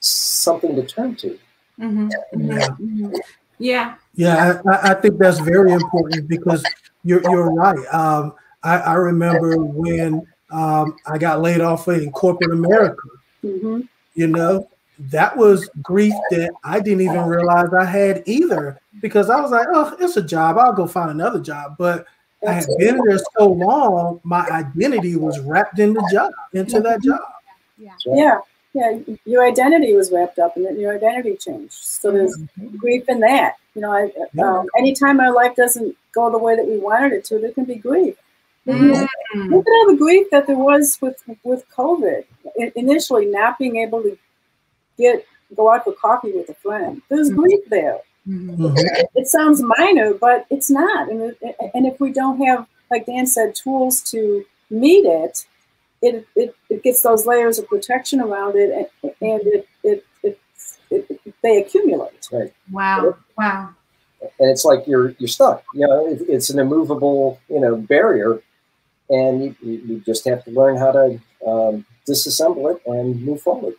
something 0.00 0.74
to 0.76 0.84
turn 0.86 1.14
to 1.16 1.38
Mhm. 1.78 2.10
Yeah. 2.32 3.10
Yeah. 3.58 3.94
Yeah, 4.14 4.60
I, 4.70 4.90
I- 4.90 4.94
think 4.94 5.18
that's 5.18 5.38
very 5.40 5.72
important 5.72 6.26
because 6.28 6.64
you're 7.04 7.22
you're 7.22 7.52
right. 7.52 7.78
Um, 7.92 8.34
I, 8.62 8.78
I 8.78 8.94
remember 8.94 9.58
when 9.58 10.26
um, 10.50 10.96
I 11.06 11.18
got 11.18 11.40
laid 11.42 11.60
off 11.60 11.86
in 11.88 12.10
corporate 12.12 12.50
America. 12.52 13.02
Mhm. 13.44 13.86
You 14.14 14.26
know, 14.28 14.68
that 14.98 15.36
was 15.36 15.68
grief 15.82 16.14
that 16.30 16.50
I 16.64 16.80
didn't 16.80 17.02
even 17.02 17.26
realize 17.26 17.68
I 17.78 17.84
had 17.84 18.22
either 18.26 18.80
because 19.02 19.28
I 19.28 19.40
was 19.40 19.50
like, 19.50 19.68
oh, 19.70 19.94
it's 20.00 20.16
a 20.16 20.22
job. 20.22 20.56
I'll 20.56 20.72
go 20.72 20.86
find 20.86 21.10
another 21.10 21.38
job. 21.40 21.76
But 21.78 22.06
I 22.46 22.52
had 22.52 22.66
been 22.78 22.98
there 23.06 23.18
so 23.38 23.48
long, 23.48 24.20
my 24.24 24.46
identity 24.48 25.16
was 25.16 25.38
wrapped 25.40 25.78
in 25.78 25.92
the 25.92 26.08
job, 26.10 26.32
into 26.54 26.80
that 26.80 27.02
job. 27.02 27.20
Yeah, 27.76 27.92
yeah. 28.06 28.38
Your 29.24 29.46
identity 29.46 29.94
was 29.94 30.12
wrapped 30.12 30.38
up, 30.38 30.56
and 30.56 30.66
then 30.66 30.78
your 30.78 30.94
identity 30.94 31.36
changed. 31.36 31.72
So 31.72 32.10
there's 32.10 32.36
grief 32.76 33.08
in 33.08 33.20
that. 33.20 33.54
You 33.74 33.82
know, 33.82 33.92
I, 33.92 34.12
Yeah. 34.34 34.58
um, 34.58 34.66
anytime 34.78 35.20
our 35.20 35.32
life 35.32 35.54
doesn't 35.56 35.96
go 36.12 36.30
the 36.30 36.38
way 36.38 36.56
that 36.56 36.66
we 36.66 36.78
wanted 36.78 37.12
it 37.12 37.24
to, 37.26 37.38
there 37.38 37.52
can 37.52 37.64
be 37.64 37.76
grief. 37.76 38.16
Mm. 38.66 39.06
Look 39.34 39.66
at 39.66 39.70
all 39.70 39.86
the 39.92 39.96
grief 39.96 40.28
that 40.30 40.46
there 40.46 40.56
was 40.58 40.98
with 41.00 41.22
with 41.44 41.64
COVID. 41.70 42.24
I- 42.60 42.72
initially, 42.74 43.26
not 43.26 43.58
being 43.58 43.76
able 43.76 44.02
to 44.02 44.16
get 44.98 45.24
go 45.54 45.72
out 45.72 45.84
for 45.84 45.92
coffee 45.92 46.32
with 46.32 46.48
a 46.48 46.54
friend. 46.54 47.00
There's 47.08 47.30
Mhm. 47.30 47.36
grief 47.36 47.60
there. 47.68 48.00
Mhm. 48.28 48.56
Mhm. 48.56 49.04
It 49.14 49.28
sounds 49.28 49.62
minor, 49.62 50.14
but 50.14 50.46
it's 50.50 50.68
not. 50.70 51.08
And 51.08 51.22
it, 51.22 51.56
and 51.74 51.86
if 51.86 52.00
we 52.00 52.10
don't 52.10 52.40
have, 52.44 52.66
like 52.90 53.06
Dan 53.06 53.26
said, 53.26 53.54
tools 53.54 54.00
to 54.10 54.44
meet 54.68 55.04
it, 55.06 55.46
it 56.02 56.26
it, 56.36 56.54
it 56.68 56.82
gets 56.82 57.02
those 57.02 57.26
layers 57.26 57.58
of 57.58 57.68
protection 57.68 58.20
around 58.20 58.56
it, 58.56 58.70
and, 59.02 59.12
and 59.20 59.40
it, 59.46 59.68
it, 59.82 60.06
it, 60.22 60.38
it 60.90 61.34
they 61.42 61.62
accumulate. 61.62 62.28
right 62.32 62.52
Wow. 62.70 63.16
Wow. 63.36 63.70
and 64.20 64.50
it's 64.50 64.64
like 64.64 64.86
you're 64.86 65.10
you're 65.18 65.28
stuck 65.28 65.64
you 65.74 65.86
know 65.86 66.06
it, 66.06 66.22
it's 66.28 66.50
an 66.50 66.58
immovable 66.58 67.40
you 67.48 67.60
know 67.60 67.76
barrier 67.76 68.40
and 69.08 69.44
you, 69.44 69.56
you 69.62 69.72
you 69.72 70.00
just 70.00 70.24
have 70.26 70.44
to 70.44 70.50
learn 70.50 70.76
how 70.76 70.92
to 70.92 71.20
um, 71.46 71.86
disassemble 72.08 72.74
it 72.74 72.82
and 72.86 73.22
move 73.22 73.40
forward 73.40 73.74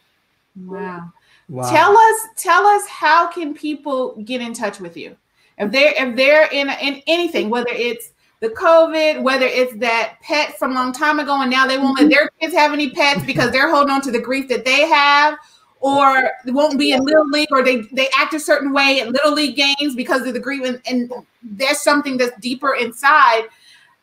Wow. 0.66 1.12
Wow. 1.50 1.70
Tell 1.70 1.98
us, 1.98 2.28
tell 2.36 2.66
us 2.66 2.88
how 2.88 3.28
can 3.28 3.54
people 3.54 4.16
get 4.24 4.42
in 4.42 4.54
touch 4.54 4.80
with 4.80 4.98
you? 4.98 5.16
If 5.58 5.72
they're 5.72 5.94
if 5.96 6.16
they're 6.16 6.48
in 6.52 6.70
in 6.82 7.02
anything, 7.08 7.50
whether 7.50 7.72
it's 7.72 8.12
the 8.40 8.50
COVID, 8.50 9.24
whether 9.24 9.48
it's 9.48 9.76
that 9.78 10.18
pet 10.22 10.60
from 10.60 10.72
a 10.72 10.76
long 10.76 10.94
time 10.94 11.20
ago, 11.20 11.42
and 11.42 11.50
now 11.50 11.66
they 11.66 11.78
won't 11.78 12.00
let 12.00 12.10
their 12.10 12.30
kids 12.40 12.54
have 12.54 12.72
any 12.72 12.92
pets 12.92 13.26
because 13.26 13.52
they're 13.52 13.70
holding 13.70 13.92
on 13.92 14.02
to 14.02 14.12
the 14.12 14.22
grief 14.22 14.48
that 14.50 14.64
they 14.64 14.88
have, 14.88 15.40
or 15.80 16.30
they 16.46 16.52
won't 16.52 16.78
be 16.78 16.92
in 16.92 17.04
little 17.04 17.28
league, 17.28 17.48
or 17.52 17.64
they 17.64 17.82
they 17.94 18.08
act 18.18 18.36
a 18.36 18.40
certain 18.40 18.72
way 18.72 19.02
at 19.02 19.10
little 19.10 19.34
league 19.34 19.56
games 19.56 19.96
because 19.96 20.28
of 20.28 20.34
the 20.34 20.40
grief, 20.40 20.64
and, 20.66 20.80
and 20.88 21.12
there's 21.42 21.82
something 21.82 22.18
that's 22.18 22.40
deeper 22.40 22.76
inside. 22.76 23.48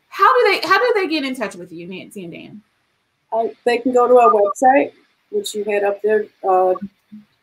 How 0.08 0.36
do 0.38 0.44
they 0.50 0.58
how 0.66 0.78
do 0.78 0.92
they 0.94 1.06
get 1.06 1.22
in 1.24 1.36
touch 1.36 1.54
with 1.54 1.70
you, 1.72 1.86
Nancy 1.86 2.24
and 2.24 2.32
Dan? 2.32 2.60
Uh, 3.32 3.46
they 3.64 3.78
can 3.78 3.92
go 3.92 4.08
to 4.08 4.18
our 4.18 4.30
website, 4.30 4.92
which 5.30 5.54
you 5.54 5.62
had 5.64 5.84
up 5.84 6.02
there, 6.02 6.26
uh, 6.44 6.70
uh, 6.70 6.74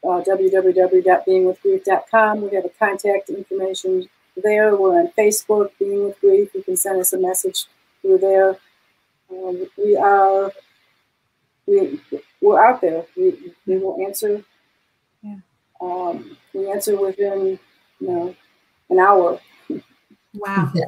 www.beingwithgrief.com. 0.04 2.42
We 2.42 2.50
have 2.56 2.66
a 2.66 2.70
contact 2.70 3.30
information 3.30 4.10
there. 4.44 4.76
We're 4.76 5.00
on 5.00 5.12
Facebook, 5.18 5.72
Being 5.80 6.06
with 6.06 6.20
Grief. 6.20 6.50
You 6.54 6.64
can 6.64 6.78
send 6.78 7.00
us 7.00 7.14
a 7.14 7.20
message 7.20 7.66
through 8.02 8.20
there. 8.20 8.58
Um, 9.32 9.68
we 9.78 9.96
are 9.96 10.52
we 11.68 12.02
we're 12.42 12.64
out 12.64 12.82
there. 12.82 13.06
We 13.16 13.54
we 13.66 13.78
will 13.78 14.06
answer. 14.06 14.44
Yeah. 15.22 15.38
Um, 15.80 16.38
we 16.54 16.72
answer 16.72 17.00
within 17.00 17.60
you 18.00 18.08
know 18.08 18.36
an 18.90 19.00
hour. 19.00 19.40
Wow. 20.34 20.72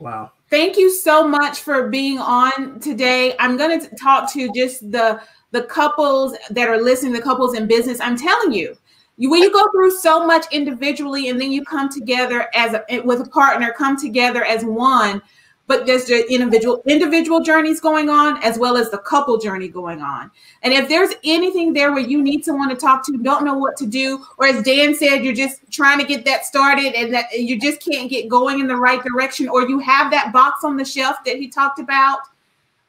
Wow. 0.00 0.32
Thank 0.50 0.76
you 0.76 0.90
so 0.90 1.26
much 1.26 1.60
for 1.60 1.88
being 1.88 2.18
on 2.18 2.78
today. 2.80 3.34
I'm 3.38 3.56
going 3.56 3.80
to 3.80 3.96
talk 3.96 4.30
to 4.32 4.52
just 4.52 4.90
the 4.90 5.20
the 5.52 5.62
couples 5.62 6.36
that 6.50 6.68
are 6.68 6.82
listening, 6.82 7.12
the 7.12 7.22
couples 7.22 7.54
in 7.54 7.66
business. 7.66 8.00
I'm 8.00 8.18
telling 8.18 8.52
you, 8.52 8.76
you 9.16 9.30
when 9.30 9.42
you 9.42 9.52
go 9.52 9.70
through 9.70 9.92
so 9.92 10.26
much 10.26 10.46
individually 10.52 11.28
and 11.28 11.40
then 11.40 11.52
you 11.52 11.64
come 11.64 11.88
together 11.88 12.48
as 12.54 12.74
a 12.88 13.00
with 13.00 13.20
a 13.20 13.28
partner, 13.30 13.72
come 13.76 13.96
together 13.96 14.44
as 14.44 14.64
one, 14.64 15.22
but 15.66 15.86
there's 15.86 16.04
the 16.06 16.30
individual 16.32 16.82
individual 16.86 17.40
journeys 17.40 17.80
going 17.80 18.10
on 18.10 18.42
as 18.42 18.58
well 18.58 18.76
as 18.76 18.90
the 18.90 18.98
couple 18.98 19.38
journey 19.38 19.68
going 19.68 20.02
on. 20.02 20.30
And 20.62 20.74
if 20.74 20.88
there's 20.88 21.14
anything 21.24 21.72
there 21.72 21.92
where 21.92 22.02
you 22.02 22.22
need 22.22 22.44
someone 22.44 22.68
to 22.68 22.74
talk 22.74 23.04
to, 23.06 23.16
don't 23.18 23.44
know 23.44 23.56
what 23.56 23.76
to 23.78 23.86
do, 23.86 24.24
or 24.36 24.46
as 24.46 24.62
Dan 24.62 24.94
said, 24.94 25.24
you're 25.24 25.32
just 25.32 25.60
trying 25.70 25.98
to 26.00 26.04
get 26.04 26.24
that 26.24 26.44
started 26.44 26.94
and 26.94 27.14
that 27.14 27.32
you 27.32 27.58
just 27.58 27.80
can't 27.80 28.10
get 28.10 28.28
going 28.28 28.60
in 28.60 28.66
the 28.66 28.76
right 28.76 29.02
direction, 29.02 29.48
or 29.48 29.68
you 29.68 29.78
have 29.78 30.10
that 30.10 30.32
box 30.32 30.64
on 30.64 30.76
the 30.76 30.84
shelf 30.84 31.16
that 31.24 31.36
he 31.36 31.48
talked 31.48 31.78
about, 31.78 32.18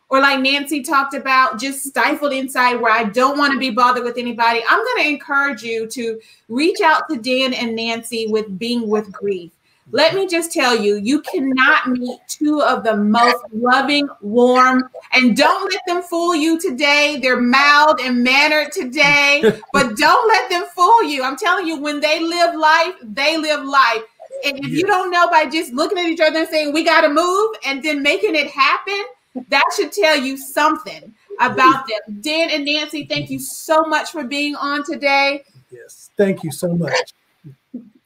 or 0.10 0.20
like 0.20 0.40
Nancy 0.40 0.82
talked 0.82 1.14
about, 1.14 1.60
just 1.60 1.84
stifled 1.84 2.34
inside 2.34 2.76
where 2.76 2.92
I 2.92 3.06
don't 3.06 3.38
want 3.38 3.54
to 3.54 3.60
be 3.60 3.72
bothered 3.72 4.04
with 4.04 4.18
anybody, 4.18 4.62
I'm 4.70 4.84
going 4.84 5.04
to 5.04 5.10
encourage 5.10 5.64
you 5.64 5.88
to 5.88 6.20
reach 6.48 6.82
out 6.82 7.10
to 7.10 7.18
Dan 7.18 7.54
and 7.54 7.76
Nancy 7.76 8.28
with 8.28 8.60
Being 8.60 8.88
with 8.88 9.12
Grief. 9.12 9.52
Let 9.92 10.16
me 10.16 10.26
just 10.26 10.52
tell 10.52 10.76
you, 10.76 10.96
you 10.96 11.22
cannot 11.22 11.90
meet 11.90 12.20
two 12.28 12.62
of 12.62 12.84
the 12.84 12.98
most 12.98 13.38
loving, 13.54 14.10
warm, 14.22 14.90
and 15.14 15.38
don't 15.38 15.72
let 15.72 15.82
them 15.86 16.02
fool 16.02 16.34
you 16.34 16.60
today. 16.60 17.20
They're 17.22 17.40
mild 17.40 18.00
and 18.02 18.24
mannered 18.24 18.72
today, 18.72 19.44
but 19.74 19.96
don't 19.96 20.28
let 20.28 20.50
them 20.50 20.66
fool 20.76 21.04
you. 21.04 21.24
I'm 21.24 21.38
telling 21.38 21.68
you, 21.68 21.80
when 21.80 22.00
they 22.00 22.20
live 22.20 22.56
life, 22.56 22.96
they 23.04 23.38
live 23.38 23.64
life. 23.64 24.02
And 24.44 24.58
if 24.58 24.72
you 24.72 24.88
don't 24.88 25.12
know 25.12 25.30
by 25.30 25.46
just 25.46 25.72
looking 25.72 26.00
at 26.00 26.06
each 26.06 26.20
other 26.20 26.40
and 26.40 26.50
saying, 26.50 26.74
we 26.74 26.84
got 26.84 27.02
to 27.02 27.10
move, 27.10 27.56
and 27.64 27.84
then 27.84 28.02
making 28.02 28.36
it 28.36 28.50
happen, 28.50 29.04
that 29.50 29.64
should 29.76 29.92
tell 29.92 30.18
you 30.18 30.38
something 30.38 31.14
about 31.40 31.86
them. 31.88 32.22
Dan 32.22 32.50
and 32.52 32.66
Nancy, 32.66 33.06
thank 33.06 33.30
you 33.30 33.40
so 33.40 33.84
much 33.84 34.12
for 34.12 34.24
being 34.24 34.56
on 34.56 34.84
today. 34.84 35.44
Yes, 35.70 36.10
thank 36.18 36.44
you 36.44 36.52
so 36.52 36.74
much. 36.74 37.14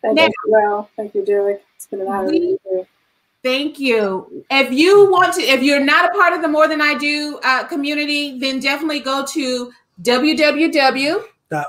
Thank 0.01 0.15
Now- 0.15 0.25
you, 0.25 0.33
well, 0.47 0.89
thank 0.95 1.13
you, 1.13 1.25
Derek. 1.25 1.63
It's 1.75 1.87
been 1.87 2.01
an 2.01 2.07
honor. 2.07 2.27
to 2.27 2.31
meet 2.31 2.59
you. 2.65 2.87
Thank 3.43 3.79
you. 3.79 4.43
If 4.51 4.71
you 4.73 5.09
want 5.11 5.33
to, 5.35 5.41
if 5.41 5.61
you're 5.63 5.79
not 5.83 6.05
a 6.05 6.17
part 6.17 6.33
of 6.33 6.41
the 6.41 6.47
More 6.47 6.67
Than 6.67 6.81
I 6.81 6.93
Do 6.95 7.39
uh, 7.43 7.63
community, 7.65 8.37
then 8.37 8.59
definitely 8.59 8.99
go 8.99 9.25
to 9.25 9.71
www. 10.01 11.23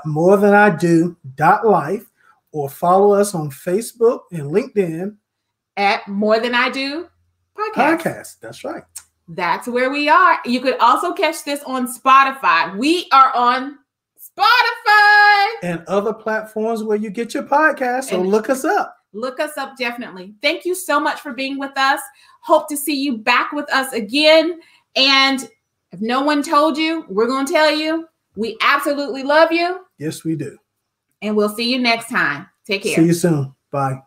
More 0.05 0.37
than 0.37 0.53
I 0.53 0.69
do 0.69 1.15
life 1.63 2.05
or 2.51 2.69
follow 2.69 3.13
us 3.13 3.33
on 3.33 3.49
Facebook 3.49 4.21
and 4.31 4.51
LinkedIn 4.51 5.15
at 5.77 6.07
More 6.07 6.39
Than 6.39 6.53
I 6.55 6.69
Do 6.69 7.07
podcast. 7.57 7.73
podcast. 8.01 8.39
That's 8.41 8.63
right. 8.63 8.83
That's 9.33 9.67
where 9.67 9.89
we 9.89 10.09
are. 10.09 10.39
You 10.45 10.59
could 10.59 10.77
also 10.79 11.13
catch 11.13 11.45
this 11.45 11.63
on 11.63 11.87
Spotify. 11.87 12.75
We 12.77 13.07
are 13.13 13.33
on 13.33 13.77
Spotify. 14.19 15.47
And 15.63 15.83
other 15.87 16.13
platforms 16.13 16.83
where 16.83 16.97
you 16.97 17.09
get 17.09 17.33
your 17.33 17.43
podcast. 17.43 18.05
So 18.09 18.19
And- 18.19 18.29
look 18.29 18.49
us 18.49 18.65
up. 18.65 18.97
Look 19.13 19.39
us 19.39 19.57
up 19.57 19.75
definitely. 19.77 20.35
Thank 20.41 20.63
you 20.65 20.73
so 20.73 20.99
much 20.99 21.19
for 21.19 21.33
being 21.33 21.59
with 21.59 21.77
us. 21.77 21.99
Hope 22.41 22.69
to 22.69 22.77
see 22.77 22.95
you 23.01 23.17
back 23.17 23.51
with 23.51 23.71
us 23.71 23.91
again. 23.93 24.59
And 24.95 25.49
if 25.91 25.99
no 25.99 26.21
one 26.21 26.41
told 26.43 26.77
you, 26.77 27.05
we're 27.09 27.27
going 27.27 27.45
to 27.45 27.51
tell 27.53 27.71
you 27.71 28.07
we 28.35 28.57
absolutely 28.61 29.23
love 29.23 29.51
you. 29.51 29.85
Yes, 29.97 30.23
we 30.23 30.35
do. 30.35 30.57
And 31.21 31.35
we'll 31.35 31.49
see 31.49 31.69
you 31.71 31.79
next 31.79 32.09
time. 32.09 32.47
Take 32.65 32.83
care. 32.83 32.95
See 32.95 33.05
you 33.05 33.13
soon. 33.13 33.53
Bye. 33.69 34.01